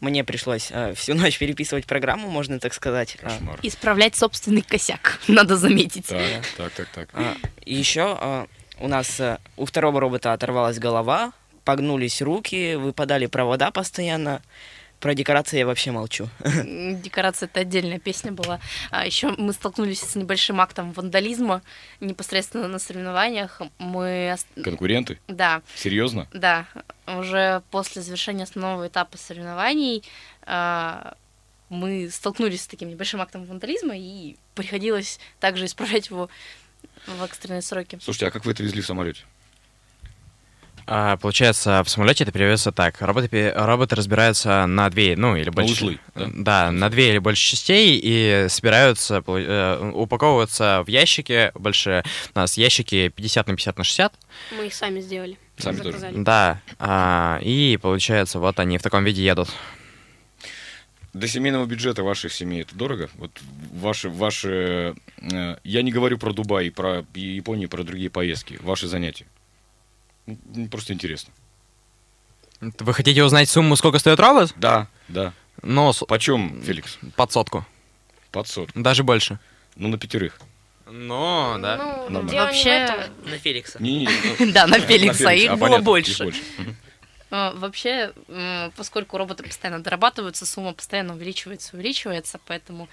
мне 0.00 0.24
пришлось 0.24 0.68
э, 0.70 0.94
всю 0.94 1.14
ночь 1.14 1.38
переписывать 1.38 1.86
программу, 1.86 2.28
можно 2.28 2.58
так 2.58 2.74
сказать. 2.74 3.16
А, 3.22 3.28
Кошмар. 3.28 3.58
Исправлять 3.62 4.16
собственный 4.16 4.62
косяк, 4.62 5.20
надо 5.28 5.56
заметить. 5.56 6.06
Так, 6.06 6.42
так, 6.56 6.72
так, 6.72 6.88
так. 6.88 7.08
А, 7.12 7.36
еще 7.64 8.16
а, 8.18 8.46
у 8.78 8.88
нас 8.88 9.20
а, 9.20 9.38
у 9.56 9.66
второго 9.66 10.00
робота 10.00 10.32
оторвалась 10.32 10.78
голова, 10.78 11.32
погнулись 11.64 12.22
руки, 12.22 12.76
выпадали 12.76 13.26
провода 13.26 13.70
постоянно. 13.70 14.42
Про 15.00 15.14
декорации 15.14 15.58
я 15.58 15.66
вообще 15.66 15.92
молчу. 15.92 16.28
Декорация 16.44 17.46
это 17.46 17.60
отдельная 17.60 17.98
песня 17.98 18.32
была. 18.32 18.60
А 18.90 19.06
еще 19.06 19.30
мы 19.38 19.54
столкнулись 19.54 20.00
с 20.00 20.14
небольшим 20.14 20.60
актом 20.60 20.92
вандализма 20.92 21.62
непосредственно 22.00 22.68
на 22.68 22.78
соревнованиях. 22.78 23.62
Мы 23.78 24.36
конкуренты. 24.62 25.18
Да. 25.26 25.62
Серьезно? 25.74 26.28
Да. 26.34 26.66
Уже 27.06 27.62
после 27.70 28.02
завершения 28.02 28.44
основного 28.44 28.88
этапа 28.88 29.16
соревнований 29.16 30.04
а, 30.42 31.14
мы 31.70 32.10
столкнулись 32.10 32.62
с 32.62 32.66
таким 32.66 32.90
небольшим 32.90 33.22
актом 33.22 33.46
вандализма 33.46 33.96
и 33.96 34.36
приходилось 34.54 35.18
также 35.38 35.64
исправлять 35.64 36.10
его 36.10 36.28
в 37.06 37.22
экстренные 37.22 37.62
сроки. 37.62 37.98
Слушайте, 38.02 38.26
а 38.26 38.30
как 38.30 38.44
вы 38.44 38.52
это 38.52 38.62
везли 38.62 38.82
в 38.82 38.86
самолете? 38.86 39.24
А, 40.86 41.16
получается, 41.16 41.82
в 41.84 41.90
самолете 41.90 42.24
это 42.24 42.32
переводится 42.32 42.72
так. 42.72 43.00
Роботы, 43.00 43.52
роботы 43.54 43.96
разбираются 43.96 44.66
на 44.66 44.90
две, 44.90 45.16
ну, 45.16 45.36
или 45.36 45.50
больше... 45.50 45.72
узлы, 45.72 45.98
да? 46.14 46.28
Да, 46.34 46.70
на 46.70 46.90
две 46.90 47.10
или 47.10 47.18
больше 47.18 47.50
частей 47.50 48.00
и 48.02 48.46
собираются, 48.48 49.22
э, 49.26 49.90
упаковываются 49.94 50.82
в 50.84 50.88
ящики 50.88 51.52
большие. 51.54 52.04
У 52.34 52.38
нас 52.38 52.56
ящики 52.56 53.08
50 53.08 53.46
на 53.48 53.54
50 53.54 53.78
на 53.78 53.84
60. 53.84 54.14
Мы 54.56 54.66
их 54.66 54.74
сами 54.74 55.00
сделали. 55.00 55.38
Сами 55.58 55.76
тоже? 55.76 56.10
Да. 56.14 56.60
А, 56.78 57.38
и, 57.42 57.78
получается, 57.80 58.38
вот 58.38 58.58
они 58.58 58.78
в 58.78 58.82
таком 58.82 59.04
виде 59.04 59.22
едут. 59.24 59.48
До 61.12 61.26
семейного 61.26 61.66
бюджета 61.66 62.04
вашей 62.04 62.30
семьи 62.30 62.60
это 62.60 62.76
дорого? 62.76 63.10
Вот 63.16 63.32
ваши, 63.72 64.08
ваши, 64.08 64.94
э, 65.20 65.56
я 65.64 65.82
не 65.82 65.90
говорю 65.90 66.18
про 66.18 66.32
Дубай, 66.32 66.70
про 66.70 67.04
Японию, 67.14 67.68
про 67.68 67.82
другие 67.82 68.10
поездки, 68.10 68.58
ваши 68.62 68.86
занятия. 68.86 69.26
Ну, 70.54 70.68
Просто 70.68 70.92
интересно. 70.92 71.32
Вы 72.60 72.92
хотите 72.92 73.24
узнать 73.24 73.48
сумму, 73.48 73.76
сколько 73.76 73.98
стоит 73.98 74.20
робот? 74.20 74.52
Да, 74.56 74.86
да. 75.08 75.32
С- 75.62 76.04
Почем, 76.06 76.62
Феликс? 76.62 76.98
под 77.16 77.32
сотку. 77.32 77.66
Под 78.30 78.48
сот. 78.48 78.70
Даже 78.74 79.02
больше. 79.02 79.38
Ну, 79.76 79.88
на 79.88 79.98
пятерых. 79.98 80.38
Ну, 80.86 81.56
да. 81.60 81.76
Ну, 81.76 82.10
Нормально. 82.10 82.10
дело 82.10 82.22
не 82.22 82.30
в 82.30 82.34
Вообще, 82.46 82.68
этом. 82.70 83.00
На 83.30 83.38
Феликса. 83.38 83.82
Не, 83.82 84.00
не, 84.00 84.08
ну, 84.40 84.52
Да, 84.52 84.66
на 84.66 84.78
Феликса, 84.80 85.30
их 85.30 85.50
а, 85.52 85.56
было 85.56 85.78
больше. 85.78 86.32
А, 87.32 87.52
Вообще, 87.54 88.12
поскольку 88.76 89.16
роботы 89.16 89.44
постоянно 89.44 89.80
дорабатываются, 89.80 90.44
сумма 90.46 90.72
постоянно 90.72 91.14
увеличивается, 91.14 91.76
увеличивается, 91.76 92.40
поэтому 92.44 92.88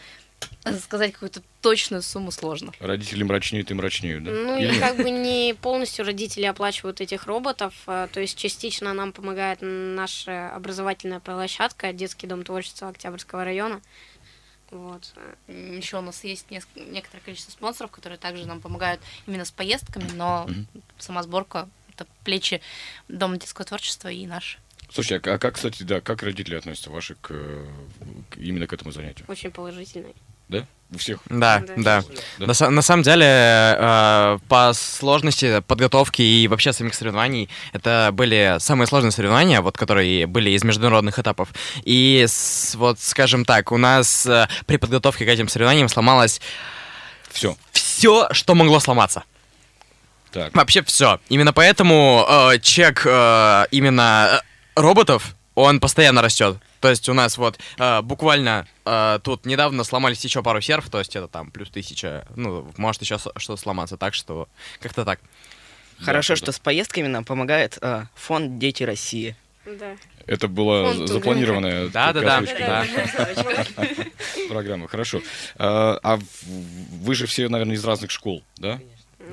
сказать 0.82 1.14
какую-то 1.14 1.42
точную 1.62 2.02
сумму 2.02 2.32
сложно. 2.32 2.72
Родители 2.80 3.24
мрачнеют 3.24 3.72
и 3.72 3.74
мрачнеют, 3.74 4.24
да? 4.24 4.32
Ну 4.32 4.58
Или 4.58 4.80
как 4.80 4.98
бы 4.98 5.10
не 5.10 5.56
полностью 5.62 6.06
родители 6.06 6.44
оплачивают 6.46 7.00
этих 7.02 7.26
роботов, 7.26 7.74
а, 7.88 8.08
то 8.08 8.20
есть 8.20 8.38
частично 8.38 8.94
нам 8.94 9.14
помогает 9.14 9.60
наша 9.62 10.54
образовательная 10.54 11.20
площадка, 11.20 11.94
детский 11.94 12.28
дом 12.28 12.44
творчества 12.44 12.90
Октябрьского 12.90 13.44
района. 13.46 13.82
Вот. 14.70 15.14
Еще 15.48 15.98
у 15.98 16.02
нас 16.02 16.24
есть 16.26 16.48
неск- 16.50 16.68
некоторое 16.76 17.22
количество 17.22 17.52
спонсоров, 17.52 17.90
которые 17.92 18.18
также 18.20 18.46
нам 18.46 18.60
помогают 18.60 19.00
именно 19.26 19.46
с 19.46 19.52
поездками, 19.52 20.10
но 20.16 20.46
Мгм. 20.48 20.68
сама 20.98 21.24
сборка 21.24 21.70
это 21.94 22.06
плечи 22.26 22.62
Дома 23.08 23.38
детского 23.38 23.66
творчества 23.66 24.10
и 24.10 24.28
наш. 24.28 24.60
Слушай, 24.92 25.20
а 25.20 25.38
как, 25.38 25.56
кстати, 25.56 25.84
да, 25.84 26.00
как 26.02 26.22
родители 26.24 26.56
относятся 26.56 26.90
ваши 26.90 27.16
к, 27.16 27.28
к- 28.30 28.38
именно 28.38 28.68
к 28.68 28.74
этому 28.74 28.92
занятию? 28.92 29.26
Очень 29.30 29.52
положительный. 29.52 30.14
Да? 30.50 30.66
У 30.94 30.98
всех? 30.98 31.20
Да, 31.30 31.64
Да. 31.76 31.76
да. 31.78 32.04
Да. 32.40 32.46
На, 32.66 32.70
на 32.70 32.82
самом 32.82 33.04
деле, 33.04 33.26
э, 33.28 34.38
по 34.48 34.72
сложности 34.74 35.60
подготовки 35.68 36.22
и 36.22 36.48
вообще 36.48 36.72
самих 36.72 36.94
соревнований, 36.96 37.50
это 37.74 38.12
были 38.14 38.56
самые 38.60 38.88
сложные 38.88 39.12
соревнования, 39.12 39.60
вот, 39.62 39.78
которые 39.78 40.28
были 40.28 40.52
из 40.52 40.64
международных 40.64 41.20
этапов. 41.20 41.50
И 41.84 42.24
с- 42.28 42.76
вот, 42.76 43.00
скажем 43.02 43.44
так, 43.44 43.72
у 43.74 43.78
нас 43.78 44.26
э, 44.26 44.48
при 44.66 44.78
подготовке 44.78 45.26
к 45.26 45.28
этим 45.28 45.50
соревнованиям 45.50 45.90
сломалось 45.90 46.40
Все. 47.32 47.58
все, 47.74 48.30
что 48.32 48.56
могло 48.56 48.80
сломаться. 48.80 49.24
Так. 50.32 50.56
Вообще 50.56 50.84
все. 50.84 51.20
Именно 51.30 51.52
поэтому 51.52 52.26
э, 52.30 52.60
чек 52.60 53.02
э, 53.06 53.66
именно 53.72 54.42
э, 54.76 54.80
роботов, 54.82 55.36
он 55.56 55.80
постоянно 55.80 56.22
растет. 56.22 56.58
То 56.80 56.90
есть 56.90 57.08
у 57.10 57.14
нас 57.14 57.38
вот 57.38 57.60
э, 57.78 58.02
буквально 58.02 58.68
э, 58.86 59.20
тут 59.24 59.46
недавно 59.46 59.84
сломались 59.84 60.24
еще 60.24 60.44
пару 60.44 60.62
серв, 60.62 60.90
то 60.90 61.00
есть 61.00 61.16
это 61.16 61.28
там 61.28 61.52
плюс 61.52 61.70
тысяча, 61.70 62.28
ну, 62.36 62.72
может 62.78 63.02
еще 63.02 63.18
что-то 63.18 63.58
сломаться, 63.58 63.98
так 63.98 64.14
что 64.14 64.48
как-то 64.80 65.06
так. 65.06 65.20
Хорошо, 66.00 66.34
да. 66.34 66.38
что 66.38 66.52
с 66.52 66.60
поездками 66.60 67.08
нам 67.08 67.26
помогает 67.26 67.80
а, 67.82 68.06
фонд 68.16 68.60
«Дети 68.60 68.84
России». 68.84 69.36
Да. 69.66 69.98
Это 70.26 70.48
была 70.48 70.92
Фонд 70.94 71.08
за- 71.08 71.14
запланированная 71.16 71.88
Да-да-да, 71.88 72.42
косочка 72.42 73.66
да. 73.76 73.88
программа. 74.50 74.88
Хорошо. 74.88 75.22
А, 75.56 76.00
а 76.04 76.20
вы 76.46 77.16
же 77.16 77.28
все, 77.28 77.50
наверное, 77.50 77.76
из 77.76 77.84
разных 77.84 78.12
школ, 78.12 78.44
да? 78.58 78.80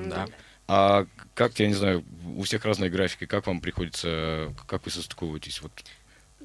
Да. 0.05 0.27
А 0.67 1.05
как, 1.35 1.59
я 1.59 1.67
не 1.67 1.73
знаю, 1.73 2.03
у 2.35 2.43
всех 2.43 2.65
разные 2.65 2.89
графики, 2.89 3.25
как 3.25 3.47
вам 3.47 3.61
приходится, 3.61 4.53
как 4.67 4.85
вы 4.85 4.91
состыковываетесь 4.91 5.61
вот 5.61 5.71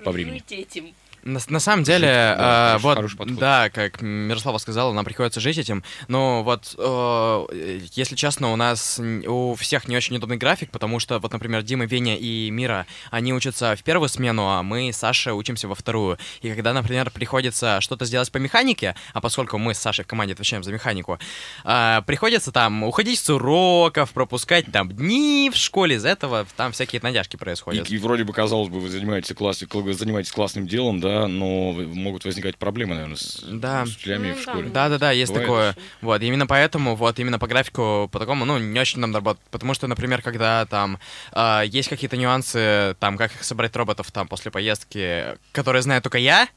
по 0.05 0.11
времени? 0.11 0.35
Жить 0.35 0.53
этим. 0.53 0.95
На, 1.23 1.41
на 1.49 1.61
самом 1.61 1.85
деле, 1.85 2.07
Жить, 2.07 2.39
да, 2.39 2.75
э, 2.77 2.79
вот, 2.81 3.37
да, 3.37 3.71
как 3.71 4.01
Мирослава 4.01 4.59
сказала, 4.59 4.93
нам 4.93 5.05
приходится 5.05 5.41
жить 5.41 5.59
этим. 5.59 5.85
Но 6.09 6.43
вот, 6.43 6.75
э, 6.79 7.79
если 7.93 8.17
честно, 8.17 8.53
у 8.53 8.57
нас 8.57 9.01
у 9.27 9.55
всех 9.55 9.89
не 9.89 9.97
очень 9.97 10.17
удобный 10.17 10.37
график, 10.37 10.71
потому 10.71 10.99
что, 10.99 11.19
вот, 11.19 11.33
например, 11.33 11.63
Дима, 11.63 11.85
Веня 11.85 12.17
и 12.17 12.51
Мира, 12.51 12.87
они 13.11 13.33
учатся 13.35 13.77
в 13.77 13.83
первую 13.83 14.09
смену, 14.09 14.49
а 14.49 14.63
мы 14.63 14.93
с 14.93 14.97
Сашей 14.97 15.33
учимся 15.33 15.69
во 15.69 15.75
вторую. 15.75 16.19
И 16.43 16.51
когда, 16.51 16.73
например, 16.73 17.11
приходится 17.11 17.81
что-то 17.81 18.05
сделать 18.05 18.31
по 18.31 18.39
механике, 18.39 18.95
а 19.13 19.21
поскольку 19.21 19.59
мы 19.59 19.75
с 19.75 19.79
Сашей 19.79 20.05
в 20.05 20.09
команде 20.09 20.35
отвечаем 20.35 20.63
за 20.63 20.73
механику, 20.73 21.19
э, 21.65 22.03
приходится 22.07 22.53
там 22.53 22.83
уходить 22.85 23.19
с 23.19 23.29
уроков, 23.29 24.13
пропускать 24.13 24.71
там 24.73 24.91
дни 24.91 25.51
в 25.53 25.57
школе, 25.57 25.97
из 25.97 26.05
этого 26.05 26.47
там 26.57 26.73
всякие 26.73 27.01
надяжки 27.03 27.37
И, 27.37 27.39
происходят. 27.39 27.91
и 27.91 27.99
вроде 27.99 28.25
бы, 28.25 28.33
казалось 28.33 28.69
бы, 28.69 28.81
вы 28.81 28.89
занимаетесь, 28.89 29.35
класс, 29.35 29.63
вы 29.71 29.93
занимаетесь 29.93 30.33
классным 30.33 30.67
делом, 30.67 31.01
да, 31.01 31.10
но 31.27 31.73
могут 31.73 32.25
возникать 32.25 32.57
проблемы, 32.57 32.95
наверное, 32.95 33.17
с, 33.17 33.43
Да. 33.43 33.85
с 33.87 33.91
учителями 33.91 34.29
Ну 34.29 34.35
в 34.35 34.37
да. 34.37 34.43
школе. 34.53 34.69
Да-да-да, 34.71 35.11
есть 35.13 35.33
Бывает? 35.33 35.47
такое. 35.49 35.77
Вот, 36.01 36.23
именно 36.23 36.47
поэтому, 36.47 36.97
вот, 36.97 37.19
именно 37.19 37.39
по 37.39 37.47
графику, 37.47 38.09
по 38.13 38.19
такому, 38.19 38.45
ну, 38.45 38.59
не 38.59 38.79
очень 38.81 39.01
нам 39.01 39.15
работать. 39.15 39.43
Потому 39.51 39.75
что, 39.75 39.87
например, 39.87 40.23
когда 40.23 40.67
там 40.67 40.99
а, 41.33 41.63
есть 41.63 41.89
какие-то 41.89 42.17
нюансы, 42.17 42.97
там, 43.01 43.17
как 43.17 43.35
их 43.35 43.45
собрать 43.45 43.75
роботов 43.77 44.11
там 44.13 44.29
после 44.29 44.51
поездки, 44.51 45.37
которые 45.53 45.83
знаю 45.83 46.03
только 46.03 46.19
я, 46.19 46.49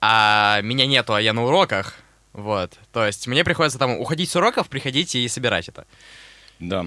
а 0.00 0.60
меня 0.62 0.86
нету, 0.86 1.14
а 1.14 1.20
я 1.20 1.32
на 1.32 1.44
уроках, 1.44 1.94
вот. 2.32 2.72
То 2.92 3.06
есть 3.06 3.26
мне 3.26 3.44
приходится 3.44 3.78
там 3.78 3.98
уходить 3.98 4.30
с 4.30 4.36
уроков, 4.36 4.68
приходить 4.68 5.14
и 5.14 5.26
собирать 5.28 5.68
это. 5.68 5.86
Да. 6.58 6.82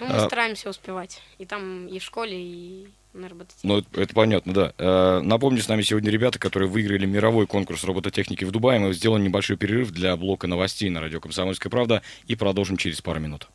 Ну, 0.00 0.06
мы 0.06 0.14
А- 0.16 0.26
стараемся 0.26 0.68
успевать. 0.68 1.22
И 1.38 1.46
там, 1.46 1.86
и 1.86 1.98
в 1.98 2.02
школе, 2.02 2.36
и 2.38 2.88
на 3.12 3.28
работе. 3.28 3.50
Ну, 3.62 3.78
это, 3.78 4.00
это 4.00 4.14
понятно, 4.14 4.52
да. 4.52 4.72
Э, 4.78 5.20
напомню, 5.22 5.62
с 5.62 5.68
нами 5.68 5.82
сегодня 5.82 6.10
ребята, 6.10 6.38
которые 6.38 6.68
выиграли 6.68 7.06
мировой 7.06 7.46
конкурс 7.46 7.84
робототехники 7.84 8.44
в 8.44 8.50
Дубае. 8.50 8.78
Мы 8.80 8.92
сделаем 8.94 9.24
небольшой 9.24 9.56
перерыв 9.56 9.90
для 9.90 10.16
блока 10.16 10.46
новостей 10.46 10.90
на 10.90 11.00
радио 11.00 11.20
«Комсомольская 11.20 11.70
правда» 11.70 12.02
и 12.26 12.36
продолжим 12.36 12.76
через 12.76 13.00
пару 13.00 13.20
минут. 13.20 13.48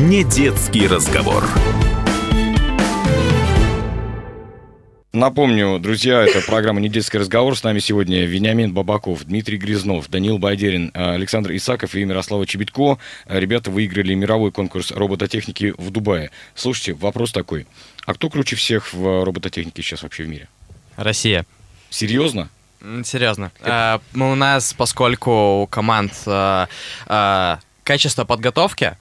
Не 0.00 0.22
детский 0.22 0.86
разговор. 0.86 1.44
Напомню, 5.14 5.78
друзья, 5.78 6.24
это 6.24 6.40
программа 6.44 6.80
«Не 6.80 6.88
детский 6.88 7.18
разговор». 7.18 7.56
С 7.56 7.62
нами 7.62 7.78
сегодня 7.78 8.24
Вениамин 8.24 8.74
Бабаков, 8.74 9.22
Дмитрий 9.22 9.58
Грязнов, 9.58 10.10
Данил 10.10 10.38
Байдерин, 10.38 10.90
э, 10.92 11.14
Александр 11.14 11.54
Исаков 11.54 11.94
и 11.94 12.04
Мирослава 12.04 12.48
Чебедко. 12.48 12.98
Э, 13.26 13.38
Ребята 13.38 13.70
выиграли 13.70 14.12
мировой 14.14 14.50
конкурс 14.50 14.90
робототехники 14.90 15.72
в 15.78 15.92
Дубае. 15.92 16.32
Слушайте, 16.56 16.94
вопрос 16.94 17.30
такой. 17.30 17.68
А 18.06 18.14
кто 18.14 18.28
круче 18.28 18.56
всех 18.56 18.92
в 18.92 19.22
робототехнике 19.24 19.82
сейчас 19.82 20.02
вообще 20.02 20.24
в 20.24 20.28
мире? 20.28 20.48
Россия. 20.96 21.46
Серьезно? 21.90 22.48
Серьезно. 23.04 23.52
А, 23.60 24.00
ну, 24.14 24.32
у 24.32 24.34
нас, 24.34 24.74
поскольку 24.74 25.62
у 25.62 25.66
команд 25.68 26.12
а, 26.26 26.66
а, 27.06 27.60
качество 27.84 28.24
подготовки, 28.24 28.96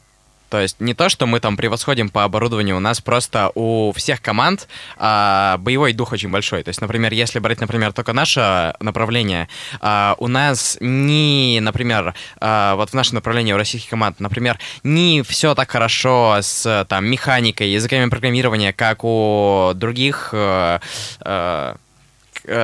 то 0.53 0.61
есть 0.61 0.79
не 0.79 0.93
то, 0.93 1.09
что 1.09 1.25
мы 1.25 1.39
там 1.39 1.57
превосходим 1.57 2.09
по 2.09 2.25
оборудованию, 2.25 2.77
у 2.77 2.79
нас 2.79 3.01
просто 3.01 3.51
у 3.55 3.91
всех 3.93 4.21
команд 4.21 4.67
а, 4.97 5.57
боевой 5.57 5.93
дух 5.93 6.11
очень 6.11 6.29
большой. 6.29 6.61
То 6.61 6.69
есть, 6.69 6.79
например, 6.79 7.11
если 7.11 7.39
брать, 7.39 7.59
например, 7.59 7.91
только 7.91 8.13
наше 8.13 8.75
направление, 8.79 9.49
а, 9.81 10.13
у 10.19 10.27
нас 10.27 10.77
не, 10.79 11.57
например, 11.59 12.13
а, 12.39 12.75
вот 12.75 12.91
в 12.91 12.93
нашем 12.93 13.15
направлении 13.15 13.51
у 13.51 13.57
российских 13.57 13.89
команд, 13.89 14.19
например, 14.19 14.59
не 14.83 15.23
все 15.23 15.55
так 15.55 15.71
хорошо 15.71 16.37
с 16.39 16.85
там 16.87 17.07
механикой, 17.07 17.71
языками 17.71 18.07
программирования, 18.07 18.73
как 18.73 19.03
у 19.03 19.71
других 19.73 20.27
к- 20.29 20.81
э, 21.23 21.75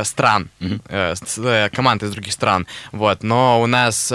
стран, 0.04 0.50
э, 0.90 1.70
команд 1.74 2.04
из 2.04 2.12
других 2.12 2.34
стран, 2.34 2.68
вот, 2.92 3.24
но 3.24 3.60
у 3.62 3.66
нас 3.66 4.14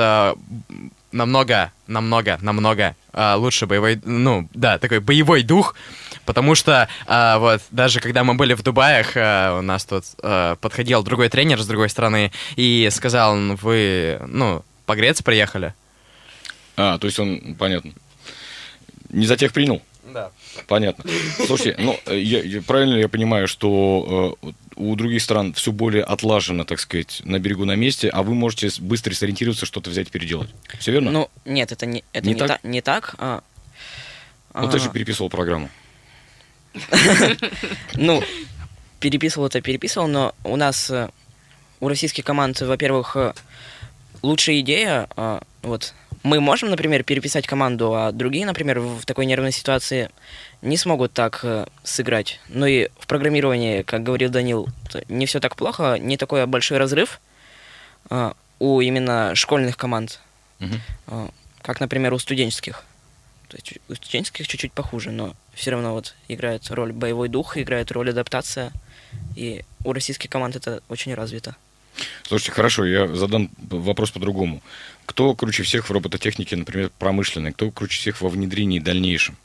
намного, 1.14 1.72
намного, 1.86 2.38
намного 2.42 2.94
э, 3.12 3.34
лучше 3.34 3.66
боевой, 3.66 4.00
ну, 4.04 4.48
да, 4.52 4.78
такой 4.78 4.98
боевой 5.00 5.42
дух, 5.42 5.74
потому 6.26 6.54
что 6.54 6.88
э, 7.06 7.38
вот 7.38 7.62
даже 7.70 8.00
когда 8.00 8.24
мы 8.24 8.34
были 8.34 8.54
в 8.54 8.62
Дубаях, 8.62 9.16
э, 9.16 9.58
у 9.58 9.62
нас 9.62 9.84
тут 9.84 10.04
э, 10.22 10.56
подходил 10.60 11.02
другой 11.02 11.28
тренер 11.28 11.60
с 11.62 11.66
другой 11.66 11.88
стороны 11.88 12.32
и 12.56 12.88
сказал, 12.92 13.36
«Ну, 13.36 13.56
вы, 13.62 14.20
ну, 14.26 14.64
погреться 14.86 15.22
приехали? 15.22 15.72
А, 16.76 16.98
то 16.98 17.06
есть 17.06 17.18
он, 17.20 17.54
понятно. 17.58 17.92
Не 19.10 19.26
за 19.26 19.36
тех 19.36 19.52
принял? 19.52 19.80
Да. 20.12 20.30
Понятно. 20.66 21.04
Слушайте, 21.46 21.76
ну, 21.78 21.98
я, 22.06 22.42
я- 22.42 22.62
правильно 22.62 22.96
я 22.96 23.08
понимаю, 23.08 23.48
что 23.48 24.36
э, 24.42 24.48
у 24.76 24.94
других 24.96 25.22
стран 25.22 25.52
все 25.54 25.72
более 25.72 26.02
отлажено, 26.04 26.64
так 26.64 26.80
сказать, 26.80 27.20
на 27.24 27.38
берегу 27.38 27.64
на 27.64 27.76
месте, 27.76 28.08
а 28.08 28.22
вы 28.22 28.34
можете 28.34 28.70
быстро 28.80 29.14
сориентироваться, 29.14 29.66
что-то 29.66 29.90
взять 29.90 30.08
и 30.08 30.10
переделать. 30.10 30.50
Все 30.78 30.92
верно? 30.92 31.10
Ну, 31.10 31.30
нет, 31.44 31.72
это 31.72 31.86
не, 31.86 32.04
это 32.12 32.26
Не 32.26 32.34
не, 32.34 32.38
так? 32.38 32.48
та- 32.48 32.68
не 32.68 32.80
так. 32.80 33.14
а, 33.18 33.42
ну, 34.54 34.70
ты 34.70 34.76
а, 34.76 34.80
же 34.80 34.90
переписывал 34.90 35.30
программу. 35.30 35.68
Ну, 37.94 38.22
переписывал 39.00 39.46
это 39.46 39.60
переписывал, 39.60 40.08
но 40.08 40.34
у 40.44 40.56
нас, 40.56 40.90
э, 40.90 41.08
у 41.80 41.88
российских 41.88 42.24
команд, 42.24 42.60
во-первых, 42.60 43.16
э, 43.16 43.32
лучшая 44.22 44.60
идея, 44.60 45.08
а, 45.16 45.42
вот, 45.62 45.94
мы 46.24 46.40
можем, 46.40 46.70
например, 46.70 47.04
переписать 47.04 47.46
команду, 47.46 47.94
а 47.94 48.10
другие, 48.10 48.46
например, 48.46 48.80
в 48.80 49.04
такой 49.04 49.26
нервной 49.26 49.52
ситуации 49.52 50.10
не 50.62 50.78
смогут 50.78 51.12
так 51.12 51.40
э, 51.42 51.66
сыграть. 51.84 52.40
Ну 52.48 52.64
и 52.64 52.88
в 52.98 53.06
программировании, 53.06 53.82
как 53.82 54.02
говорил 54.02 54.30
Данил, 54.30 54.66
не 55.08 55.26
все 55.26 55.38
так 55.38 55.54
плохо, 55.54 55.98
не 56.00 56.16
такой 56.16 56.46
большой 56.46 56.78
разрыв 56.78 57.20
э, 58.08 58.32
у 58.58 58.80
именно 58.80 59.34
школьных 59.34 59.76
команд, 59.76 60.18
э, 60.60 61.28
как, 61.60 61.80
например, 61.80 62.14
у 62.14 62.18
студенческих. 62.18 62.84
То 63.48 63.58
есть 63.58 63.74
у 63.90 63.94
студенческих 63.94 64.48
чуть-чуть 64.48 64.72
похуже, 64.72 65.10
но 65.10 65.34
все 65.52 65.72
равно 65.72 65.92
вот 65.92 66.14
играет 66.28 66.70
роль 66.70 66.92
боевой 66.92 67.28
дух, 67.28 67.58
играет 67.58 67.92
роль 67.92 68.08
адаптация, 68.08 68.72
и 69.36 69.62
у 69.84 69.92
российских 69.92 70.30
команд 70.30 70.56
это 70.56 70.82
очень 70.88 71.12
развито. 71.12 71.54
Слушайте, 72.24 72.52
хорошо, 72.52 72.84
я 72.84 73.06
задам 73.08 73.50
вопрос 73.58 74.10
по-другому. 74.10 74.62
Кто 75.06 75.34
круче 75.34 75.62
всех 75.62 75.88
в 75.88 75.92
робототехнике, 75.92 76.56
например, 76.56 76.90
промышленной? 76.98 77.52
Кто 77.52 77.70
круче 77.70 77.98
всех 77.98 78.20
во 78.20 78.28
внедрении 78.28 78.78
дальнейшем? 78.78 79.36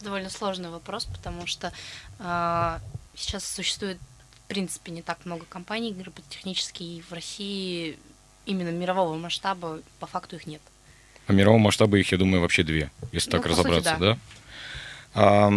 Довольно 0.00 0.30
сложный 0.30 0.70
вопрос, 0.70 1.04
потому 1.04 1.46
что 1.46 1.72
а, 2.18 2.80
сейчас 3.14 3.44
существует, 3.44 3.98
в 4.44 4.48
принципе, 4.48 4.92
не 4.92 5.02
так 5.02 5.24
много 5.24 5.44
компаний 5.48 5.94
робототехнических, 6.02 6.80
и 6.80 7.02
в 7.08 7.12
России 7.12 7.98
именно 8.46 8.70
мирового 8.70 9.16
масштаба 9.16 9.80
по 9.98 10.06
факту 10.06 10.36
их 10.36 10.46
нет. 10.46 10.62
По 11.26 11.32
мировому 11.32 11.64
масштабу 11.64 11.96
их, 11.96 12.10
я 12.12 12.18
думаю, 12.18 12.40
вообще 12.40 12.62
две, 12.62 12.90
если 13.12 13.30
Ну, 13.30 13.32
так 13.32 13.42
по 13.42 13.48
сути, 13.48 13.66
разобраться, 13.66 13.96
да. 14.00 14.14
да? 14.14 14.18
А, 15.14 15.52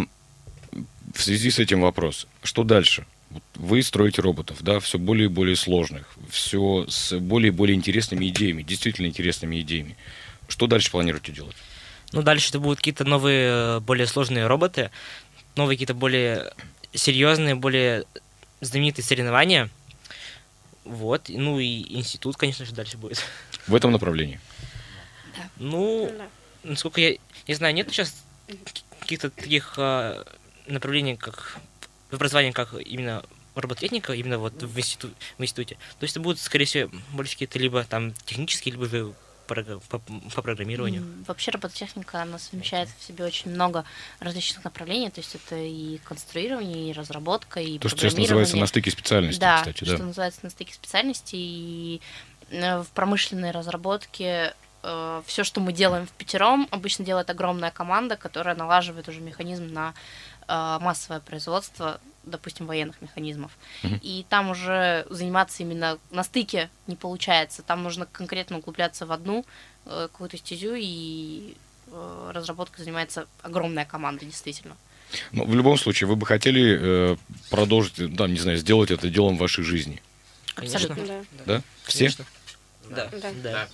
в 1.14 1.22
связи 1.22 1.50
с 1.50 1.58
этим 1.58 1.80
вопрос. 1.80 2.26
Что 2.42 2.64
дальше? 2.64 3.06
Вы 3.54 3.82
строите 3.82 4.22
роботов, 4.22 4.58
да, 4.60 4.78
все 4.78 4.98
более 4.98 5.26
и 5.26 5.28
более 5.28 5.56
сложных, 5.56 6.14
все 6.30 6.86
с 6.88 7.18
более 7.18 7.48
и 7.48 7.54
более 7.54 7.74
интересными 7.76 8.28
идеями, 8.28 8.62
действительно 8.62 9.06
интересными 9.06 9.60
идеями. 9.60 9.96
Что 10.48 10.66
дальше 10.66 10.90
планируете 10.90 11.32
делать? 11.32 11.56
Ну, 12.12 12.22
дальше 12.22 12.50
это 12.50 12.60
будут 12.60 12.78
какие-то 12.78 13.04
новые, 13.04 13.76
э, 13.76 13.80
более 13.80 14.06
сложные 14.06 14.46
роботы, 14.46 14.90
новые 15.56 15.76
какие-то 15.76 15.94
более 15.94 16.52
серьезные, 16.92 17.54
более 17.54 18.04
знаменитые 18.60 19.04
соревнования. 19.04 19.68
Вот. 20.84 21.28
Ну 21.28 21.58
и 21.58 21.82
институт, 21.96 22.36
конечно 22.36 22.64
же, 22.64 22.72
дальше 22.72 22.98
будет. 22.98 23.24
В 23.66 23.74
этом 23.74 23.90
направлении. 23.92 24.38
Ну, 25.56 26.12
Да. 26.16 26.28
насколько 26.62 27.00
я 27.00 27.16
не 27.48 27.54
знаю, 27.54 27.74
нет 27.74 27.88
сейчас 27.90 28.14
каких-то 29.00 29.30
таких 29.30 29.74
а, 29.78 30.24
направлений, 30.66 31.16
как 31.16 31.58
в 32.10 32.14
образовании, 32.14 32.52
как 32.52 32.74
именно 32.74 33.24
робототехника, 33.54 34.12
именно 34.12 34.38
вот 34.38 34.62
в, 34.62 34.78
институ- 34.78 35.14
в 35.38 35.42
институте. 35.42 35.76
То 35.98 36.04
есть 36.04 36.14
это 36.14 36.20
будут, 36.20 36.40
скорее 36.40 36.64
всего, 36.64 36.90
больше 37.12 37.34
какие-то 37.34 37.58
либо 37.58 37.84
там 37.84 38.12
технические, 38.24 38.72
либо 38.72 38.86
же 38.86 39.12
по, 39.46 39.98
по 39.98 40.42
программированию. 40.42 41.04
Вообще 41.26 41.50
робототехника, 41.50 42.22
она 42.22 42.38
совмещает 42.38 42.88
в 42.98 43.04
себе 43.04 43.24
очень 43.24 43.50
много 43.50 43.84
различных 44.18 44.64
направлений, 44.64 45.10
то 45.10 45.20
есть 45.20 45.34
это 45.34 45.56
и 45.56 45.98
конструирование, 45.98 46.90
и 46.90 46.92
разработка, 46.92 47.60
и 47.60 47.78
То, 47.78 47.88
что 47.88 47.98
сейчас 47.98 48.16
называется 48.16 48.56
на 48.56 48.66
стыке 48.66 48.90
специальностей, 48.90 49.40
да, 49.40 49.58
кстати, 49.58 49.84
что 49.84 49.98
да. 49.98 50.04
называется 50.04 50.40
на 50.42 50.50
стыке 50.50 50.72
специальностей. 50.72 51.38
И 51.38 52.00
э, 52.50 52.82
в 52.82 52.88
промышленной 52.88 53.50
разработке 53.50 54.54
все, 55.26 55.44
что 55.44 55.60
мы 55.60 55.72
делаем 55.72 56.06
в 56.06 56.10
пятером, 56.10 56.68
обычно 56.70 57.04
делает 57.04 57.30
огромная 57.30 57.70
команда, 57.70 58.16
которая 58.16 58.54
налаживает 58.54 59.08
уже 59.08 59.20
механизм 59.20 59.72
на 59.72 59.88
э, 59.90 60.33
массовое 60.48 61.20
производство, 61.20 62.00
допустим, 62.26 62.66
военных 62.66 63.00
механизмов. 63.02 63.52
Мгм. 63.82 64.00
И 64.02 64.24
там 64.28 64.50
уже 64.50 65.06
заниматься 65.10 65.62
именно 65.62 65.98
на 66.10 66.24
стыке 66.24 66.70
не 66.86 66.96
получается. 66.96 67.62
Там 67.62 67.82
нужно 67.82 68.06
конкретно 68.06 68.58
углубляться 68.58 69.06
в 69.06 69.12
одну 69.12 69.44
э, 69.86 70.08
какую-то 70.10 70.36
стезю, 70.36 70.74
и 70.76 71.54
э, 71.88 72.30
разработкой 72.34 72.84
занимается 72.84 73.26
огромная 73.42 73.84
команда, 73.84 74.24
действительно. 74.24 74.76
Но 75.32 75.44
в 75.44 75.54
любом 75.54 75.76
случае, 75.76 76.08
вы 76.08 76.16
бы 76.16 76.26
хотели 76.26 76.78
э, 76.80 77.16
продолжить, 77.50 78.14
да, 78.14 78.26
не 78.26 78.38
знаю, 78.38 78.58
сделать 78.58 78.90
это 78.90 79.08
делом 79.08 79.36
вашей 79.36 79.64
жизни. 79.64 80.02
Конечно. 80.54 80.78
Абсолютно. 80.78 81.24
Да. 81.46 81.56
Да? 81.56 81.62
Все? 81.84 81.98
Конечно. 81.98 82.24
Да. 82.90 83.08
Да. 83.12 83.30
Да. 83.42 83.68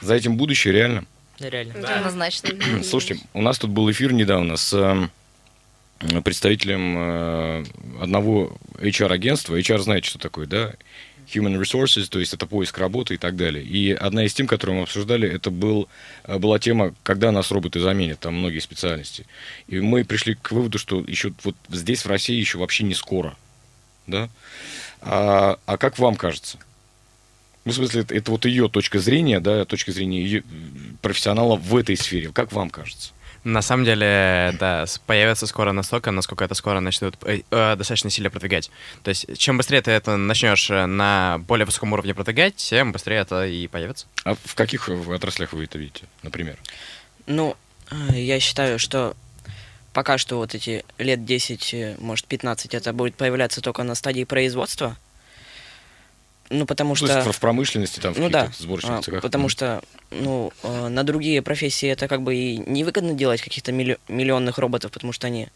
За 0.00 0.14
этим 0.14 0.36
будущее 0.36 0.72
реально. 0.72 1.04
Да, 1.38 1.50
реально. 1.50 1.96
Однозначно. 1.96 2.50
Слушайте, 2.82 3.22
у 3.32 3.42
нас 3.42 3.58
тут 3.58 3.70
был 3.70 3.90
эфир 3.90 4.12
недавно 4.12 4.56
с 4.56 4.72
э, 4.72 5.08
представителем 6.24 6.96
э, 6.96 7.64
одного 8.00 8.56
HR-агентства. 8.78 9.58
HR 9.58 9.78
знаете, 9.78 10.08
что 10.08 10.18
такое, 10.18 10.46
да? 10.46 10.72
Human 11.34 11.60
Resources, 11.60 12.08
то 12.08 12.18
есть 12.18 12.34
это 12.34 12.46
поиск 12.46 12.78
работы 12.78 13.14
и 13.14 13.16
так 13.16 13.36
далее. 13.36 13.62
И 13.64 13.92
одна 13.92 14.24
из 14.24 14.34
тем, 14.34 14.46
которую 14.46 14.78
мы 14.78 14.82
обсуждали, 14.84 15.28
это 15.28 15.50
был, 15.50 15.88
э, 16.24 16.38
была 16.38 16.58
тема, 16.58 16.94
когда 17.02 17.30
нас 17.32 17.50
роботы 17.50 17.80
заменят, 17.80 18.20
там 18.20 18.34
многие 18.34 18.58
специальности. 18.58 19.26
И 19.68 19.80
мы 19.80 20.04
пришли 20.04 20.34
к 20.34 20.50
выводу, 20.50 20.78
что 20.78 21.04
еще 21.06 21.32
вот 21.44 21.54
здесь, 21.68 22.04
в 22.04 22.08
России, 22.08 22.36
еще 22.36 22.58
вообще 22.58 22.84
не 22.84 22.94
скоро. 22.94 23.36
Да? 24.06 24.28
А, 25.02 25.58
а 25.66 25.76
как 25.76 25.98
вам 25.98 26.16
кажется? 26.16 26.58
Ну, 27.64 27.72
в 27.72 27.74
смысле, 27.74 28.00
это, 28.02 28.14
это 28.14 28.30
вот 28.30 28.46
ее 28.46 28.68
точка 28.68 28.98
зрения, 28.98 29.38
да, 29.38 29.64
точка 29.66 29.92
зрения 29.92 30.22
её, 30.22 30.40
м, 30.40 30.98
профессионала 31.02 31.56
в 31.56 31.76
этой 31.76 31.96
сфере. 31.96 32.30
Как 32.32 32.52
вам 32.52 32.70
кажется? 32.70 33.12
На 33.42 33.62
самом 33.62 33.84
деле, 33.84 34.54
да, 34.60 34.84
появится 35.06 35.46
скоро 35.46 35.72
настолько, 35.72 36.10
насколько 36.10 36.44
это 36.44 36.54
скоро 36.54 36.80
начнут 36.80 37.16
э, 37.24 37.40
э, 37.50 37.76
достаточно 37.76 38.10
сильно 38.10 38.28
продвигать. 38.28 38.70
То 39.02 39.08
есть, 39.08 39.38
чем 39.38 39.56
быстрее 39.56 39.80
ты 39.80 39.90
это 39.92 40.18
начнешь 40.18 40.70
э, 40.70 40.84
на 40.84 41.38
более 41.38 41.64
высоком 41.64 41.92
уровне 41.94 42.14
продвигать, 42.14 42.56
тем 42.56 42.92
быстрее 42.92 43.16
это 43.16 43.46
и 43.46 43.66
появится. 43.66 44.06
А 44.24 44.34
в 44.34 44.54
каких 44.54 44.90
э, 44.90 45.14
отраслях 45.14 45.54
вы 45.54 45.64
это 45.64 45.78
видите, 45.78 46.04
например? 46.22 46.58
Ну, 47.26 47.56
э, 47.90 48.20
я 48.20 48.40
считаю, 48.40 48.78
что 48.78 49.16
пока 49.94 50.18
что 50.18 50.36
вот 50.36 50.54
эти 50.54 50.84
лет 50.98 51.24
10, 51.24 51.74
э, 51.74 51.96
может 51.98 52.26
15, 52.26 52.74
это 52.74 52.92
будет 52.92 53.14
появляться 53.14 53.62
только 53.62 53.82
на 53.84 53.94
стадии 53.94 54.24
производства. 54.24 54.98
Ну, 56.50 56.66
потому 56.66 56.94
То 56.96 57.06
что... 57.06 57.18
есть 57.20 57.36
в 57.36 57.38
промышленности, 57.40 58.00
там, 58.00 58.12
в 58.12 58.18
Ну 58.18 58.28
да, 58.28 58.50
сборочных 58.58 58.98
а, 58.98 59.02
цехах? 59.02 59.22
потому 59.22 59.48
что, 59.48 59.82
ну, 60.10 60.52
э, 60.64 60.88
на 60.88 61.04
другие 61.04 61.42
профессии 61.42 61.88
это 61.88 62.08
как 62.08 62.22
бы 62.22 62.34
и 62.34 62.56
невыгодно 62.58 63.14
делать 63.14 63.40
каких-то 63.40 63.70
милли- 63.70 64.00
миллионных 64.08 64.58
роботов, 64.58 64.90
потому 64.90 65.12
что 65.12 65.28
они, 65.28 65.46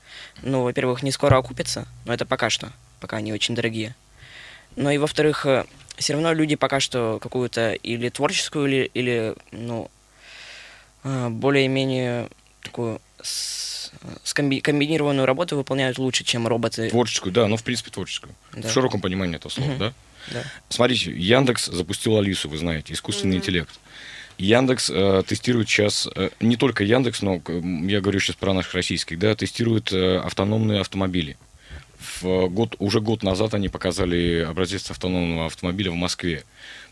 ну, 0.42 0.62
во-первых, 0.62 1.02
не 1.02 1.10
скоро 1.10 1.36
окупятся, 1.36 1.88
но 2.04 2.14
это 2.14 2.24
пока 2.26 2.48
что, 2.48 2.70
пока 3.00 3.16
они 3.16 3.32
очень 3.32 3.56
дорогие. 3.56 3.96
Но 4.76 4.90
и 4.92 4.98
во-вторых, 4.98 5.44
все 5.96 6.12
равно 6.12 6.32
люди 6.32 6.54
пока 6.54 6.78
что 6.78 7.18
какую-то 7.20 7.72
или 7.72 8.08
творческую, 8.08 8.66
или, 8.68 8.90
или 8.94 9.34
ну, 9.50 9.90
э, 11.02 11.28
более-менее 11.28 12.28
такую 12.62 13.00
скомби- 13.20 14.60
комбинированную 14.60 15.26
работу 15.26 15.56
выполняют 15.56 15.98
лучше, 15.98 16.22
чем 16.24 16.46
роботы. 16.46 16.88
Творческую, 16.90 17.32
да, 17.32 17.46
ну, 17.48 17.56
в 17.56 17.64
принципе, 17.64 17.90
творческую. 17.90 18.34
Да. 18.52 18.68
В 18.68 18.72
широком 18.72 19.00
понимании 19.00 19.36
этого 19.36 19.50
слова, 19.50 19.70
Мгм. 19.70 19.78
да? 19.78 19.92
Да. 20.32 20.42
Смотрите, 20.68 21.12
Яндекс 21.12 21.66
запустил 21.66 22.16
Алису, 22.18 22.48
вы 22.48 22.58
знаете, 22.58 22.92
искусственный 22.92 23.36
Мгм. 23.36 23.42
интеллект. 23.42 23.70
Яндекс 24.38 24.90
э, 24.92 25.22
тестирует 25.26 25.68
сейчас, 25.68 26.08
э, 26.14 26.30
не 26.40 26.56
только 26.56 26.82
Яндекс, 26.82 27.22
но 27.22 27.40
я 27.86 28.00
говорю 28.00 28.18
сейчас 28.18 28.36
про 28.36 28.52
наших 28.52 28.74
российских, 28.74 29.18
да, 29.18 29.34
тестирует 29.36 29.92
э, 29.92 30.18
автономные 30.18 30.80
автомобили. 30.80 31.36
В 32.20 32.26
э, 32.26 32.48
год, 32.48 32.74
уже 32.80 33.00
год 33.00 33.22
назад 33.22 33.54
они 33.54 33.68
показали 33.68 34.40
образец 34.48 34.90
автономного 34.90 35.46
автомобиля 35.46 35.92
в 35.92 35.94
Москве. 35.94 36.42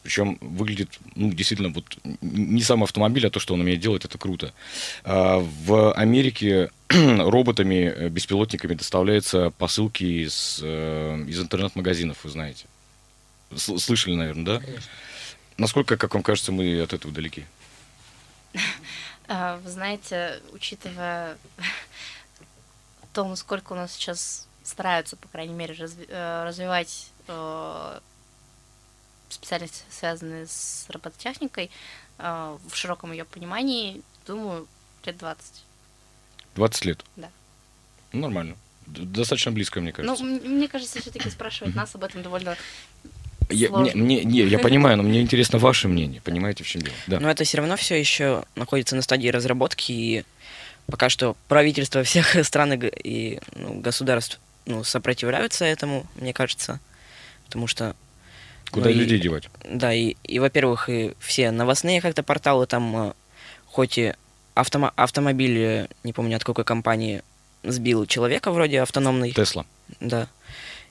Причем 0.05 0.38
выглядит, 0.40 0.99
ну, 1.14 1.33
действительно, 1.33 1.71
вот 1.71 1.85
не 2.23 2.62
сам 2.62 2.83
автомобиль, 2.83 3.27
а 3.27 3.31
то, 3.31 3.38
что 3.40 3.55
он 3.55 3.61
умеет 3.61 3.81
делать, 3.81 4.05
это 4.05 4.18
круто. 4.18 4.53
А, 5.05 5.38
В 5.38 5.92
Америке 5.95 6.71
роботами, 6.88 7.92
э, 7.95 8.09
беспилотниками 8.09 8.75
доставляются 8.75 9.51
посылки 9.51 10.05
из, 10.05 10.61
э, 10.62 11.25
из 11.29 11.40
интернет-магазинов, 11.40 12.18
вы 12.25 12.31
знаете. 12.31 12.66
Сл- 13.56 13.78
Слышали, 13.78 14.14
наверное, 14.14 14.60
да? 14.60 14.62
Насколько, 15.58 15.96
как 15.96 16.14
вам 16.14 16.22
кажется, 16.22 16.52
мы 16.52 16.80
от 16.80 16.92
этого 16.92 17.12
далеки? 17.12 17.44
А, 19.28 19.58
Вы 19.58 19.70
знаете, 19.70 20.40
учитывая 20.52 21.38
то, 23.12 23.26
насколько 23.26 23.72
у 23.72 23.76
нас 23.76 23.92
сейчас 23.92 24.46
стараются, 24.64 25.16
по 25.16 25.28
крайней 25.28 25.54
мере, 25.54 25.76
э, 26.08 26.44
развивать 26.44 27.08
э, 27.28 28.00
специальности, 29.28 29.82
связанные 29.90 30.46
с 30.46 30.86
робототехникой, 30.88 31.70
э, 32.18 32.58
в 32.68 32.74
широком 32.74 33.12
ее 33.12 33.24
понимании, 33.24 34.02
думаю, 34.26 34.66
лет 35.04 35.16
20. 35.18 35.62
20 36.54 36.84
лет? 36.84 37.04
Да. 37.16 37.30
Ну, 38.12 38.20
нормально. 38.22 38.56
Достаточно 38.86 39.52
близко, 39.52 39.80
мне 39.80 39.90
Ну, 39.96 39.96
кажется. 40.16 40.24
м- 40.24 40.56
мне 40.56 40.68
кажется, 40.68 41.00
все-таки 41.00 41.30
спрашивать 41.30 41.74
нас 41.74 41.94
об 41.94 42.04
этом 42.04 42.22
довольно 42.22 42.56
Я, 43.52 43.68
сложно. 43.68 43.92
мне, 43.94 44.22
мне- 44.22 44.24
не, 44.24 44.40
я 44.42 44.58
понимаю, 44.58 44.96
но 44.96 45.02
мне 45.02 45.20
интересно 45.20 45.58
ваше 45.58 45.88
мнение. 45.88 46.20
Понимаете, 46.22 46.64
в 46.64 46.66
чем 46.68 46.82
дело? 46.82 46.94
Да. 47.06 47.20
Но 47.20 47.30
это 47.30 47.44
все 47.44 47.58
равно 47.58 47.76
все 47.76 47.98
еще 47.98 48.44
находится 48.56 48.96
на 48.96 49.02
стадии 49.02 49.28
разработки, 49.28 49.92
и 49.92 50.24
пока 50.86 51.08
что 51.08 51.36
правительства 51.48 52.02
всех 52.04 52.44
стран 52.44 52.72
и, 52.74 52.86
и, 53.04 53.40
ну, 53.54 53.74
государств 53.80 54.40
ну, 54.66 54.84
сопротивляются 54.84 55.64
этому, 55.64 56.06
мне 56.16 56.32
кажется. 56.32 56.80
Потому 57.46 57.66
что 57.66 57.94
Куда 58.70 58.86
Ну 58.86 58.92
и- 58.92 58.98
людей 58.98 59.18
девать? 59.18 59.48
Да, 59.68 59.92
и, 59.92 60.16
и 60.24 60.38
во-первых, 60.38 60.88
и 60.88 61.12
все 61.18 61.50
новостные 61.50 62.00
как-то 62.00 62.22
порталы 62.22 62.66
там, 62.66 63.08
э, 63.08 63.12
хоть 63.66 63.98
и 63.98 64.14
автомо- 64.54 64.92
автомобиль, 64.96 65.58
э, 65.58 65.88
не 66.04 66.12
помню 66.14 66.36
от 66.36 66.44
какой 66.44 66.64
компании, 66.64 67.22
сбил 67.64 68.06
человека 68.06 68.50
вроде 68.50 68.80
автономный, 68.80 69.32
Тесла. 69.32 69.66
да. 70.00 70.26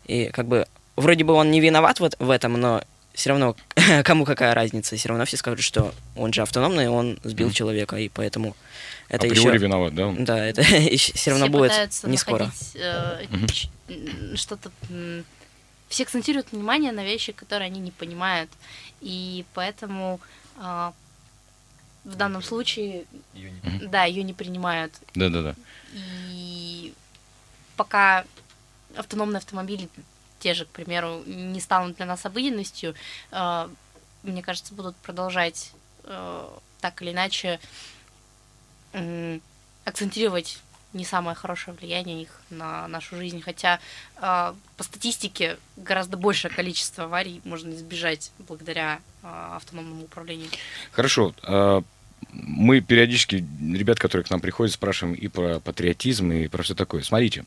И 0.06 0.26
как 0.28 0.48
бы 0.48 0.68
вроде 1.02 1.24
бы 1.24 1.34
он 1.34 1.52
не 1.52 1.60
виноват 1.60 2.00
вот 2.00 2.16
в 2.20 2.30
этом, 2.30 2.54
но 2.54 2.84
все 3.14 3.30
равно 3.30 3.56
кому 4.04 4.24
какая 4.26 4.54
разница, 4.54 4.96
все 4.96 5.10
равно 5.10 5.26
все 5.26 5.38
скажут, 5.38 5.62
что 5.66 5.94
он 6.16 6.32
же 6.34 6.42
автономный, 6.42 6.88
он 6.88 7.20
сбил 7.24 7.48
Мгм. 7.48 7.54
человека, 7.56 7.96
и 7.98 8.08
поэтому 8.10 8.56
это 9.10 9.28
Априори 9.28 9.56
еще... 9.56 9.58
виноват, 9.66 9.94
да? 9.94 10.14
Да, 10.18 10.46
это 10.46 10.62
все 10.98 11.32
равно 11.32 11.46
Все 11.48 11.52
будет 11.52 12.04
не 12.04 12.18
скоро. 12.18 12.46
находить, 12.46 12.72
э, 12.76 13.26
м, 13.90 14.38
что-то... 14.38 14.72
Все 15.90 16.04
акцентируют 16.04 16.54
внимание 16.54 16.94
на 16.94 17.04
вещи, 17.04 17.34
которые 17.34 17.66
они 17.66 17.82
не 17.82 17.92
понимают. 17.92 18.50
И 19.02 19.44
поэтому 19.54 20.22
а, 20.58 20.94
в 22.06 22.16
данном 22.16 22.42
случае, 22.42 23.04
Мгм. 23.34 23.90
да, 23.92 24.06
ее 24.06 24.24
не 24.24 24.34
принимают. 24.34 24.94
Да-да-да. 25.16 25.54
И 25.94 26.94
пока 27.76 28.24
автономные 28.96 29.40
автомобили, 29.40 29.90
те 30.42 30.54
же, 30.54 30.66
к 30.66 30.70
примеру, 30.70 31.24
не 31.26 31.62
станут 31.62 31.96
для 31.96 32.06
нас 32.06 32.26
обыденностью, 32.26 32.96
э, 33.32 33.70
мне 34.24 34.42
кажется, 34.42 34.74
будут 34.74 34.96
продолжать 34.98 35.72
э, 36.04 36.48
так 36.82 37.02
или 37.02 37.12
иначе 37.12 37.60
акцентировать 39.86 40.60
не 40.94 41.06
самое 41.06 41.36
хорошее 41.36 41.76
влияние 41.80 42.24
их 42.24 42.42
на 42.50 42.88
нашу 42.88 43.16
жизнь. 43.16 43.42
Хотя 43.42 43.80
э, 44.18 44.54
по 44.78 44.84
статистике 44.84 45.58
гораздо 45.78 46.18
большее 46.18 46.52
количество 46.52 47.06
аварий 47.06 47.42
можно 47.46 47.74
избежать 47.74 48.32
благодаря 48.40 49.00
э, 49.24 49.28
автономному 49.56 50.04
управлению. 50.04 50.50
Хорошо. 50.92 51.34
а, 51.44 51.82
Мы 52.34 52.82
периодически 52.82 53.36
ребят, 53.74 54.00
которые 54.00 54.26
к 54.26 54.30
нам 54.30 54.42
приходят, 54.42 54.74
спрашиваем 54.74 55.16
и 55.16 55.28
про 55.28 55.60
патриотизм, 55.60 56.32
и 56.32 56.48
про 56.48 56.64
все 56.64 56.76
такое. 56.76 57.04
Смотрите, 57.04 57.46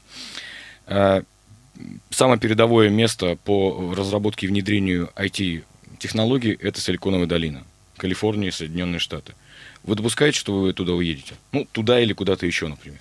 самое 2.11 2.39
передовое 2.39 2.89
место 2.91 3.37
по 3.45 3.95
разработке 3.95 4.47
и 4.47 4.49
внедрению 4.49 5.11
IT-технологий– 5.17 6.53
это 6.61 6.81
Силиконовая 6.81 7.27
долина, 7.27 7.65
Калифорния, 7.97 8.51
Соединенные 8.51 8.99
Штаты. 8.99 9.35
Вы 9.83 9.97
допускаете, 9.97 10.39
что 10.39 10.59
вы 10.61 10.73
туда 10.73 10.93
уедете? 10.93 11.35
Ну, 11.53 11.67
туда 11.71 12.01
или 12.01 12.13
куда-то 12.13 12.47
еще, 12.47 12.69
например? 12.69 12.99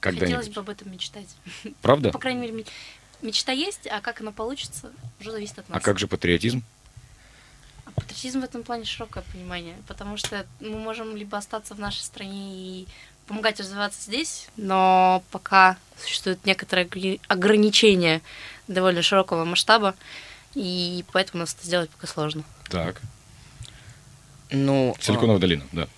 Хотелось 0.00 0.20
Когда-нибудь. 0.30 0.54
бы 0.54 0.60
об 0.60 0.68
этом 0.70 0.92
мечтать. 0.92 1.28
Правда? 1.82 2.10
По 2.10 2.18
крайней 2.18 2.40
мере, 2.40 2.52
ме- 2.52 2.64
мечта 3.22 3.52
есть, 3.52 3.86
а 3.86 4.00
как 4.00 4.20
оно 4.20 4.32
получится, 4.32 4.90
уже 5.20 5.30
зависит 5.30 5.58
от 5.58 5.68
нас. 5.68 5.78
А 5.78 5.80
как 5.80 5.98
же 5.98 6.06
патриотизм? 6.06 6.62
А 7.84 7.90
Патриотизм 7.92 8.40
в 8.40 8.44
этом 8.44 8.62
плане 8.62 8.84
широкое 8.84 9.24
понимание, 9.32 9.76
потому 9.86 10.16
что 10.16 10.46
мы 10.60 10.78
можем 10.78 11.16
либо 11.16 11.38
остаться 11.38 11.74
в 11.74 11.78
нашей 11.78 12.02
стране 12.02 12.54
и 12.54 12.88
помогать 13.26 13.60
развиваться 13.60 14.00
здесь, 14.02 14.48
но 14.56 15.22
пока 15.30 15.76
существуют 15.98 16.44
некоторые 16.46 16.86
огр- 16.86 17.20
ограничения 17.28 18.22
довольно 18.68 19.02
широкого 19.02 19.44
масштаба, 19.44 19.94
и 20.54 21.04
поэтому 21.12 21.40
нас 21.40 21.54
это 21.54 21.66
сделать 21.66 21.90
пока 21.90 22.06
сложно. 22.06 22.44
Так. 22.68 23.00
Ну, 24.50 24.94
а, 24.98 25.02
Силиконовая 25.02 25.40
долина, 25.40 25.64
да. 25.72 25.88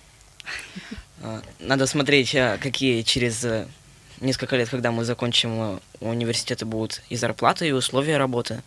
А, 1.21 1.41
Надо 1.59 1.85
смотреть, 1.85 2.33
а, 2.33 2.57
какие 2.57 3.01
через 3.01 3.43
э, 3.43 3.67
несколько 4.21 4.55
лет, 4.55 4.69
когда 4.69 4.89
мы 4.91 5.03
закончим 5.03 5.51
э, 5.61 5.79
университеты, 5.99 6.65
будут 6.65 7.01
и 7.09 7.17
зарплаты, 7.17 7.67
и 7.67 7.73
условия 7.73 8.15
работы. 8.15 8.61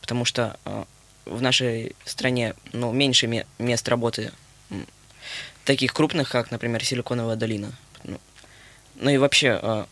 Потому 0.00 0.24
что 0.24 0.58
а, 0.64 0.86
в 1.26 1.42
нашей 1.42 1.94
стране 2.06 2.54
ну, 2.72 2.92
меньше 2.92 3.26
ме- 3.26 3.46
мест 3.58 3.86
работы 3.90 4.32
таких 5.66 5.92
крупных, 5.92 6.30
как, 6.30 6.50
например, 6.50 6.82
Силиконовая 6.82 7.36
долина. 7.36 7.72
Ну, 8.04 8.20
ну 8.96 9.10
и 9.10 9.16
вообще 9.16 9.58
а, 9.62 9.86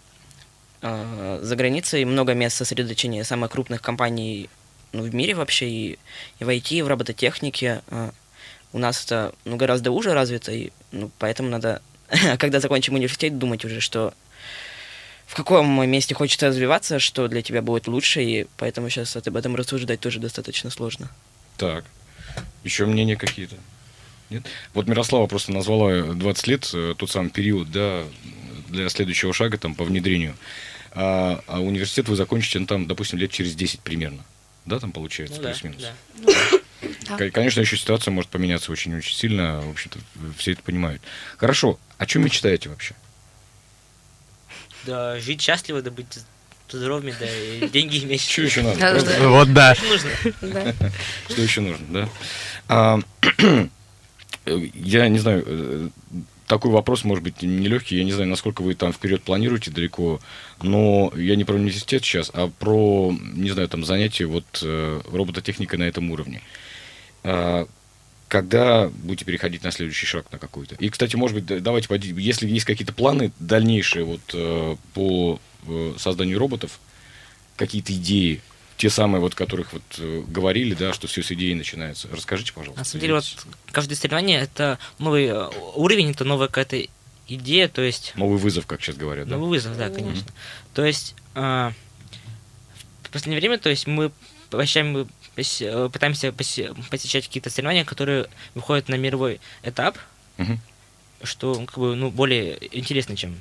а, 0.83 1.41
за 1.43 1.57
границей 1.57 2.05
много 2.05 2.35
мест 2.35 2.57
сосредоточения 2.57 3.25
самых 3.25 3.51
крупных 3.51 3.83
компаний 3.83 4.49
ну, 4.93 5.03
в 5.03 5.15
мире 5.15 5.35
вообще, 5.35 5.69
и, 5.69 5.99
и 6.39 6.45
в 6.45 6.49
IT, 6.49 6.75
и 6.77 6.83
в 6.83 6.89
робототехнике. 6.89 7.83
а. 7.89 8.13
У 8.73 8.79
нас 8.79 9.05
это 9.05 9.35
ну, 9.45 9.57
гораздо 9.57 9.91
уже 9.91 10.15
развито, 10.15 10.53
и 10.53 10.71
ну, 10.93 11.11
поэтому 11.19 11.49
надо, 11.49 11.83
когда 12.39 12.61
закончим 12.61 12.95
университет, 12.95 13.39
думать 13.39 13.65
уже, 13.65 13.81
что 13.81 14.15
в 15.27 15.35
каком 15.35 15.89
месте 15.89 16.15
хочется 16.15 16.49
развиваться, 16.49 16.99
что 16.99 17.29
для 17.29 17.43
тебя 17.43 17.63
будет 17.63 17.87
лучше, 17.87 18.23
и 18.23 18.47
поэтому 18.57 18.89
сейчас 18.89 19.17
об 19.17 19.37
этом 19.37 19.55
рассуждать 19.55 20.01
тоже 20.01 20.19
достаточно 20.19 20.71
сложно. 20.71 21.09
Так. 21.57 21.85
Еще 22.65 22.87
мнения 22.87 23.17
какие-то? 23.17 23.57
Нет? 24.31 24.45
Вот 24.75 24.87
Мирослава 24.87 25.27
просто 25.27 25.53
назвала 25.53 26.03
20 26.15 26.47
лет, 26.47 26.71
э, 26.73 26.95
тот 26.97 27.11
самый 27.11 27.31
период, 27.31 27.71
да, 27.71 28.05
для 28.69 28.89
следующего 28.89 29.33
шага 29.33 29.59
там 29.59 29.75
по 29.75 29.85
внедрению. 29.85 30.37
А, 30.93 31.43
а 31.47 31.61
университет 31.61 32.09
вы 32.09 32.17
закончите, 32.17 32.59
ну, 32.59 32.67
там, 32.67 32.87
допустим, 32.87 33.19
лет 33.19 33.31
через 33.31 33.55
10 33.55 33.81
примерно. 33.81 34.25
Да, 34.67 34.79
там 34.79 34.93
получается, 34.93 35.41
Ну 35.41 35.49
плюс-минус. 35.49 35.83
да. 35.83 36.33
Да. 37.09 37.31
Конечно, 37.31 37.61
еще 37.61 37.77
ситуация 37.77 38.13
может 38.13 38.31
поменяться 38.31 38.73
очень-очень 38.73 39.15
сильно. 39.15 39.61
В 39.61 39.71
общем-то, 39.71 39.99
все 40.39 40.53
это 40.53 40.63
понимают. 40.63 41.03
Хорошо. 41.37 41.79
О 41.99 42.07
чем 42.07 42.25
мечтаете 42.25 42.69
вообще? 42.69 42.95
Да, 44.87 45.19
жить 45.19 45.43
счастливо, 45.43 45.83
да 45.83 45.91
быть 45.91 46.07
здоровыми, 46.71 47.15
да, 47.19 47.27
и 47.27 47.69
деньги 47.69 48.03
иметь. 48.05 48.23
Что 48.23 48.43
еще 48.43 48.63
надо? 48.63 49.29
Вот 49.29 49.53
да. 49.53 49.75
Что 49.75 49.87
нужно? 49.89 50.11
Да. 50.41 50.75
Что 51.29 51.43
еще 51.43 51.61
нужно, 51.61 52.09
да? 52.69 53.01
Я 54.75 55.09
не 55.09 55.19
знаю, 55.19 55.45
э, 55.47 55.89
такой 56.47 56.71
вопрос 56.71 57.05
может 57.05 57.23
быть 57.23 57.43
нелегкий. 57.43 57.97
Я 57.97 58.05
не 58.05 58.13
знаю, 58.13 58.29
насколько 58.29 58.63
вы 58.63 58.75
там 58.75 58.93
вперед 58.93 59.23
планируете 59.23 59.71
далеко, 59.71 60.21
но 60.63 61.13
я 61.17 61.37
не 61.37 61.45
про 61.45 61.55
университет 61.55 62.05
сейчас, 62.05 62.31
а 62.35 62.49
про, 62.49 63.15
не 63.35 63.51
знаю, 63.51 63.69
там 63.69 63.85
занятия 63.85 64.27
вот 64.27 64.45
э, 64.63 65.01
робототехникой 65.13 65.79
на 65.79 65.85
этом 65.85 66.11
уровне. 66.11 66.43
А, 67.23 67.69
когда 68.29 68.89
будете 68.89 69.25
переходить 69.25 69.63
на 69.63 69.71
следующий 69.71 70.07
шаг 70.07 70.27
на 70.33 70.39
какой-то? 70.39 70.75
И, 70.77 70.89
кстати, 70.89 71.17
может 71.17 71.37
быть, 71.37 71.47
да- 71.47 71.61
давайте, 71.61 71.89
если 72.17 72.49
есть 72.49 72.67
какие-то 72.67 72.93
планы 72.93 73.33
дальнейшие 73.39 74.05
вот 74.05 74.21
э, 74.35 74.77
по 74.95 75.41
созданию 75.99 76.39
роботов, 76.39 76.81
какие-то 77.57 77.93
идеи, 77.93 78.41
те 78.81 78.89
самые, 78.89 79.21
вот, 79.21 79.35
которых 79.35 79.75
вот 79.75 79.83
э, 79.99 80.23
говорили, 80.27 80.73
да, 80.73 80.95
что 80.95 81.07
все 81.07 81.23
с 81.23 81.31
идеи 81.33 81.53
начинается. 81.53 82.09
Расскажите, 82.11 82.55
пожалуйста. 82.55 82.81
На 82.81 82.85
самом 82.87 83.01
деле, 83.03 83.13
вот 83.15 83.47
каждое 83.73 83.95
соревнование 83.95 84.41
это 84.41 84.79
новый 84.99 85.27
э, 85.27 85.49
уровень, 85.75 86.13
это 86.13 86.25
новая 86.25 86.47
какая-то 86.47 86.83
идея, 87.29 87.69
то 87.69 87.83
есть 87.83 88.15
Новый 88.17 88.39
вызов, 88.39 88.67
как 88.67 88.81
сейчас 88.81 88.97
говорят, 88.97 89.29
да? 89.29 89.37
новый 89.37 89.51
вызов, 89.51 89.77
да, 89.77 89.91
конечно. 89.91 90.27
То 90.73 90.83
есть 90.83 91.15
а, 91.35 91.75
в 93.03 93.11
последнее 93.11 93.39
время, 93.39 93.59
то 93.59 93.69
есть 93.69 93.87
мы 93.87 94.13
посещаем, 94.49 94.93
мы 94.93 95.07
пос- 95.37 95.63
э, 95.63 95.91
пытаемся 95.91 96.29
посе- 96.29 96.75
посещать 96.89 97.27
какие-то 97.27 97.51
соревнования, 97.51 97.85
которые 97.85 98.29
выходят 98.55 98.89
на 98.89 98.95
мировой 98.95 99.43
этап, 99.63 99.99
Мгм. 100.39 100.59
что 101.23 101.55
как 101.67 101.77
бы 101.79 101.95
ну 101.97 102.11
более 102.11 102.59
интересно, 102.75 103.15
чем 103.15 103.37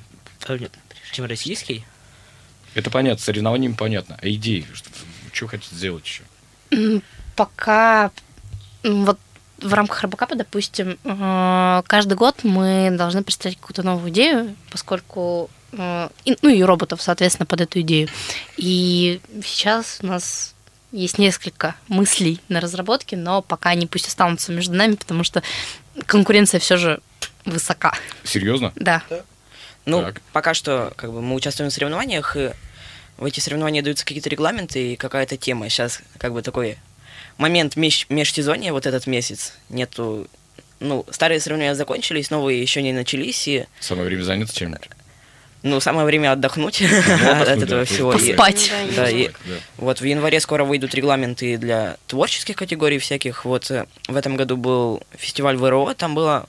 чем 1.13 1.25
российский. 1.25 1.85
Это 2.75 2.91
понятно, 2.91 3.23
соревнованиями 3.23 3.73
понятно. 3.73 4.19
А 4.21 4.29
идеи? 4.29 4.67
Что, 5.39 5.47
хотите 5.47 5.73
сделать 5.73 6.03
еще? 6.05 7.01
Пока 7.37 8.11
вот 8.83 9.17
в 9.59 9.73
рамках 9.73 10.01
Робокапа, 10.01 10.35
допустим, 10.35 10.97
э, 11.05 11.81
каждый 11.87 12.15
год 12.17 12.43
мы 12.43 12.89
должны 12.91 13.23
представить 13.23 13.57
какую-то 13.57 13.83
новую 13.83 14.11
идею, 14.11 14.53
поскольку 14.69 15.49
э, 15.71 16.09
и- 16.25 16.35
ну 16.41 16.49
и 16.49 16.61
роботов, 16.61 17.01
соответственно, 17.01 17.45
под 17.45 17.61
эту 17.61 17.79
идею. 17.81 18.09
И 18.57 19.21
сейчас 19.45 19.99
у 20.01 20.07
нас 20.07 20.55
есть 20.91 21.17
несколько 21.19 21.75
мыслей 21.87 22.41
на 22.49 22.59
разработке, 22.59 23.15
но 23.15 23.41
пока 23.41 23.69
они 23.69 23.87
пусть 23.87 24.07
останутся 24.09 24.51
между 24.51 24.73
нами, 24.73 24.95
потому 24.95 25.23
что 25.23 25.41
конкуренция 26.05 26.59
все 26.59 26.75
же 26.75 26.99
высока. 27.45 27.93
Серьезно? 28.25 28.73
Да. 28.75 29.03
Ну, 29.85 30.01
Так. 30.01 30.21
пока 30.33 30.53
что 30.53 30.91
как 30.97 31.13
бы 31.13 31.21
мы 31.21 31.35
участвуем 31.35 31.71
в 31.71 31.73
соревнованиях, 31.73 32.35
и 32.35 32.51
в 33.19 33.25
эти 33.25 33.41
соревнования 33.41 33.81
даются 33.81 34.05
какие-то 34.05 34.29
регламенты 34.29 34.93
и 34.93 34.95
какая-то 34.95 35.35
тема. 35.37 35.67
Сейчас 35.69 36.01
как 36.17 36.33
бы 36.33 36.41
такой 36.41 36.77
момент 37.37 37.75
меж, 37.75 38.05
межсезонья, 38.09 38.71
вот 38.71 38.85
этот 38.85 39.07
месяц, 39.07 39.53
нету... 39.69 40.27
Ну, 40.79 41.05
старые 41.11 41.41
соревнования 41.41 41.75
закончились, 41.75 42.29
новые 42.29 42.61
еще 42.61 42.81
не 42.81 42.93
начались, 42.93 43.45
и, 43.49 43.65
Самое 43.81 44.07
время 44.07 44.23
заняться 44.23 44.55
чем-нибудь. 44.55 44.89
ну, 45.61 45.81
самое 45.81 46.05
время 46.05 46.31
отдохнуть 46.31 46.81
от 46.81 46.91
отдохнуть, 46.91 47.63
этого 47.63 47.79
да, 47.81 47.85
всего. 47.85 48.11
Поспать. 48.13 48.71
Да, 48.95 49.09
и 49.09 49.29
вот 49.75 49.99
в 49.99 50.05
январе 50.05 50.39
скоро 50.39 50.63
выйдут 50.63 50.95
регламенты 50.95 51.57
для 51.57 51.97
творческих 52.07 52.55
категорий 52.55 52.99
всяких. 52.99 53.43
Вот 53.43 53.69
э, 53.69 53.85
в 54.07 54.15
этом 54.15 54.37
году 54.37 54.55
был 54.55 55.03
фестиваль 55.17 55.57
ВРО, 55.57 55.93
там 55.95 56.15
было... 56.15 56.47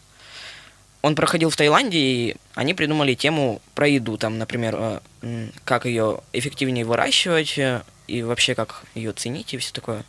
Он 1.03 1.15
проходил 1.15 1.51
в 1.51 1.57
Таиланде, 1.57 1.99
и 1.99 2.37
они 2.55 2.75
придумали 2.75 3.15
тему 3.15 3.63
про 3.75 3.89
еду. 3.89 4.19
Там, 4.19 4.39
например, 4.39 5.01
э, 5.23 5.49
как 5.65 5.87
ее 5.87 6.21
эффективнее 6.33 6.85
выращивать, 6.85 7.57
э, 7.59 7.83
и 8.07 8.23
вообще 8.23 8.55
как 8.55 8.83
ее 8.95 9.13
ценить, 9.13 9.55
и 9.55 9.59
все 9.59 9.73
такое. 9.73 10.05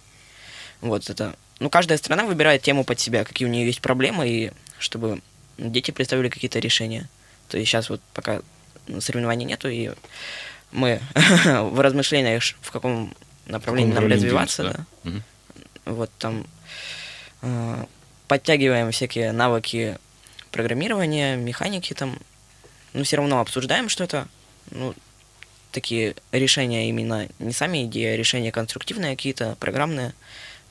Вот 0.81 1.09
это 1.09 1.35
ну, 1.61 1.69
каждая 1.69 1.99
страна 1.99 2.25
выбирает 2.25 2.63
тему 2.63 2.83
под 2.83 2.99
себя, 2.99 3.23
какие 3.23 3.47
у 3.47 3.51
нее 3.51 3.67
есть 3.67 3.81
проблемы, 3.81 4.27
и 4.27 4.51
чтобы 4.79 5.21
дети 5.59 5.91
представили 5.91 6.27
какие-то 6.27 6.57
решения. 6.57 7.07
То 7.49 7.57
есть 7.59 7.69
сейчас 7.69 7.87
вот 7.91 8.01
пока 8.15 8.41
соревнований 8.99 9.45
нету, 9.45 9.69
и 9.69 9.91
мы 10.71 10.99
в 11.45 11.79
размышлениях, 11.79 12.41
в 12.61 12.71
каком 12.71 13.13
направлении 13.45 13.93
нам 13.93 14.07
развиваться, 14.07 14.85
да. 15.03 15.11
Вот 15.85 16.09
там 16.17 16.47
э, 17.43 17.85
подтягиваем 18.27 18.89
всякие 18.91 19.31
навыки 19.31 19.99
программирования, 20.51 21.35
механики 21.35 21.93
там. 21.93 22.17
Ну, 22.93 23.03
все 23.03 23.17
равно 23.17 23.39
обсуждаем 23.39 23.89
что-то. 23.89 24.27
Ну, 24.69 24.93
такие 25.71 26.15
решения 26.31 26.89
именно 26.89 27.27
не 27.39 27.53
сами 27.53 27.85
идеи, 27.85 28.13
а 28.13 28.17
решения 28.17 28.51
конструктивные 28.51 29.15
какие-то, 29.15 29.55
программные. 29.59 30.13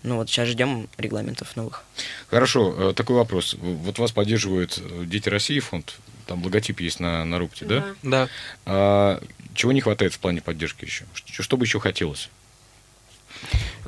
Ну 0.02 0.16
вот 0.16 0.30
сейчас 0.30 0.48
ждем 0.48 0.88
регламентов 0.96 1.56
новых. 1.56 1.84
Хорошо, 2.28 2.90
э, 2.90 2.94
такой 2.94 3.16
вопрос. 3.16 3.54
Вот 3.58 3.98
вас 3.98 4.12
поддерживает 4.12 4.78
э, 4.78 5.04
Дети 5.04 5.28
России 5.28 5.60
фонд, 5.60 5.98
там 6.26 6.42
логотип 6.42 6.80
есть 6.80 7.00
на, 7.00 7.24
на 7.24 7.38
рубке, 7.38 7.66
да? 7.66 7.84
Да. 8.02 8.28
А 8.64 9.22
чего 9.54 9.72
не 9.72 9.82
хватает 9.82 10.14
в 10.14 10.18
плане 10.18 10.40
поддержки 10.40 10.86
еще? 10.86 11.04
Что, 11.12 11.42
что 11.42 11.56
бы 11.58 11.66
еще 11.66 11.80
хотелось? 11.80 12.30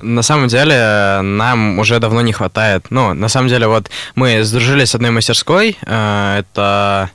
На 0.00 0.22
самом 0.22 0.48
деле, 0.48 1.20
нам 1.22 1.78
уже 1.78 2.00
давно 2.00 2.22
не 2.22 2.32
хватает. 2.32 2.86
Ну, 2.90 3.14
на 3.14 3.28
самом 3.28 3.48
деле, 3.48 3.68
вот 3.68 3.88
мы 4.16 4.42
сдружились 4.42 4.90
с 4.90 4.94
одной 4.94 5.10
мастерской. 5.10 5.76
э, 5.86 6.38
Это... 6.40 7.10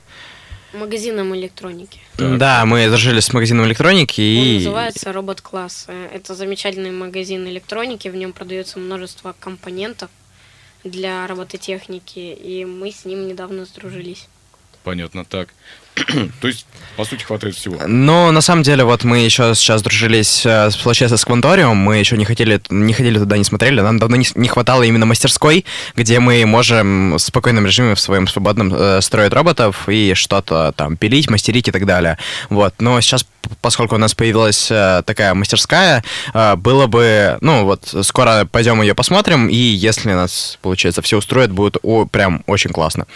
Магазином 0.72 1.34
электроники. 1.34 1.98
Так. 2.16 2.38
Да, 2.38 2.64
мы 2.64 2.86
сдружились 2.88 3.24
с 3.24 3.32
магазином 3.32 3.66
электроники 3.66 4.20
Он 4.20 4.44
и... 4.44 4.54
называется 4.56 5.12
Робот 5.12 5.40
Класс. 5.40 5.86
Это 6.12 6.34
замечательный 6.34 6.90
магазин 6.90 7.46
электроники, 7.48 8.08
в 8.08 8.16
нем 8.16 8.32
продается 8.32 8.78
множество 8.78 9.34
компонентов 9.40 10.10
для 10.84 11.26
робототехники, 11.26 12.18
и 12.18 12.64
мы 12.64 12.90
с 12.92 13.04
ним 13.04 13.28
недавно 13.28 13.64
сдружились. 13.64 14.28
Понятно, 14.88 15.26
так. 15.26 15.48
То 16.40 16.48
есть, 16.48 16.64
по 16.96 17.04
сути, 17.04 17.22
хватает 17.22 17.54
всего. 17.54 17.78
Ну, 17.86 18.30
на 18.30 18.40
самом 18.40 18.62
деле, 18.62 18.84
вот 18.84 19.04
мы 19.04 19.18
еще 19.18 19.54
сейчас 19.54 19.82
дружились, 19.82 20.46
э, 20.46 20.70
с- 20.70 20.76
получается, 20.78 21.18
с 21.18 21.24
Кванториум, 21.26 21.76
мы 21.76 21.98
еще 21.98 22.16
не 22.16 22.24
хотели, 22.24 22.58
не 22.70 22.94
ходили 22.94 23.18
туда, 23.18 23.36
не 23.36 23.44
смотрели, 23.44 23.82
нам 23.82 23.98
давно 23.98 24.16
не, 24.16 24.26
не 24.34 24.48
хватало 24.48 24.82
именно 24.84 25.04
мастерской, 25.04 25.66
где 25.94 26.20
мы 26.20 26.46
можем 26.46 27.12
в 27.16 27.18
спокойном 27.18 27.66
режиме, 27.66 27.94
в 27.96 28.00
своем 28.00 28.26
свободном, 28.28 28.72
э, 28.74 29.02
строить 29.02 29.34
роботов 29.34 29.86
и 29.90 30.14
что-то 30.14 30.72
там 30.74 30.96
пилить, 30.96 31.28
мастерить 31.28 31.68
и 31.68 31.70
так 31.70 31.84
далее. 31.84 32.16
Вот, 32.48 32.72
но 32.78 32.98
сейчас, 33.02 33.26
поскольку 33.60 33.96
у 33.96 33.98
нас 33.98 34.14
появилась 34.14 34.70
э, 34.70 35.02
такая 35.04 35.34
мастерская, 35.34 36.02
э, 36.32 36.56
было 36.56 36.86
бы, 36.86 37.36
ну, 37.42 37.64
вот, 37.66 37.94
скоро 38.04 38.46
пойдем 38.50 38.80
ее 38.80 38.94
посмотрим, 38.94 39.48
и 39.50 39.54
если 39.54 40.12
нас, 40.14 40.58
получается, 40.62 41.02
все 41.02 41.18
устроит, 41.18 41.50
будет 41.50 41.76
о- 41.82 42.06
прям 42.06 42.42
очень 42.46 42.70
классно. 42.70 43.06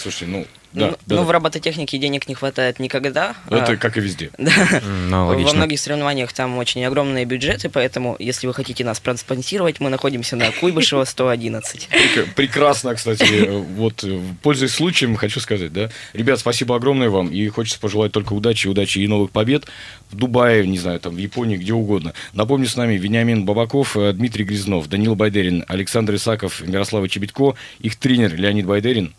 Слушай, 0.00 0.26
ну, 0.28 0.46
да, 0.72 0.88
ну, 0.88 0.96
да, 1.06 1.16
ну, 1.16 1.22
в 1.24 1.30
робототехнике 1.30 1.98
денег 1.98 2.28
не 2.28 2.34
хватает 2.34 2.78
никогда. 2.78 3.34
Это 3.50 3.72
а, 3.72 3.76
как 3.76 3.96
и 3.96 4.00
везде. 4.00 4.30
да. 4.38 4.80
Ну, 5.08 5.26
Во 5.26 5.52
многих 5.54 5.80
соревнованиях 5.80 6.32
там 6.32 6.58
очень 6.58 6.84
огромные 6.84 7.24
бюджеты, 7.24 7.68
поэтому, 7.70 8.16
если 8.18 8.46
вы 8.46 8.54
хотите 8.54 8.84
нас 8.84 9.00
проспонсировать, 9.00 9.80
мы 9.80 9.88
находимся 9.90 10.36
на 10.36 10.50
Куйбышева 10.52 11.04
111. 11.04 11.88
Прек- 11.90 12.34
Прекрасно, 12.34 12.94
кстати. 12.94 13.48
Вот, 13.48 14.04
э, 14.04 14.20
пользуясь 14.42 14.72
случаем, 14.72 15.16
хочу 15.16 15.40
сказать, 15.40 15.72
да. 15.72 15.90
Ребят, 16.12 16.38
спасибо 16.38 16.76
огромное 16.76 17.08
вам. 17.10 17.28
И 17.28 17.48
хочется 17.48 17.80
пожелать 17.80 18.12
только 18.12 18.32
удачи, 18.34 18.68
удачи 18.68 18.98
и 18.98 19.06
новых 19.08 19.30
побед 19.30 19.66
в 20.10 20.16
Дубае, 20.16 20.66
не 20.66 20.78
знаю, 20.78 21.00
там, 21.00 21.14
в 21.14 21.18
Японии, 21.18 21.56
где 21.56 21.72
угодно. 21.72 22.12
Напомню, 22.32 22.66
с 22.68 22.76
нами 22.76 22.94
Вениамин 22.94 23.44
Бабаков, 23.44 23.96
э, 23.96 24.12
Дмитрий 24.12 24.44
Грязнов, 24.44 24.88
Данил 24.88 25.14
Байдерин, 25.14 25.64
Александр 25.68 26.14
Исаков, 26.16 26.60
Мирослава 26.60 27.08
Чебедко, 27.08 27.54
их 27.80 27.96
тренер 27.96 28.34
Леонид 28.36 28.66
Байдерин. 28.66 29.14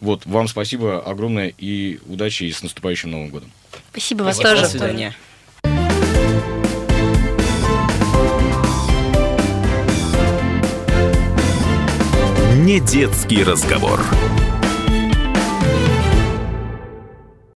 Вот, 0.00 0.24
вам 0.24 0.48
спасибо 0.48 1.00
огромное 1.00 1.52
и 1.58 1.98
удачи 2.06 2.44
и 2.44 2.52
с 2.52 2.62
наступающим 2.62 3.10
Новым 3.10 3.28
годом. 3.28 3.50
Спасибо 3.90 4.22
вас 4.22 4.38
До 4.38 4.42
тоже. 4.54 4.66
свидания. 4.66 5.14
Не 12.56 12.80
детский 12.80 13.42
разговор. 13.42 14.00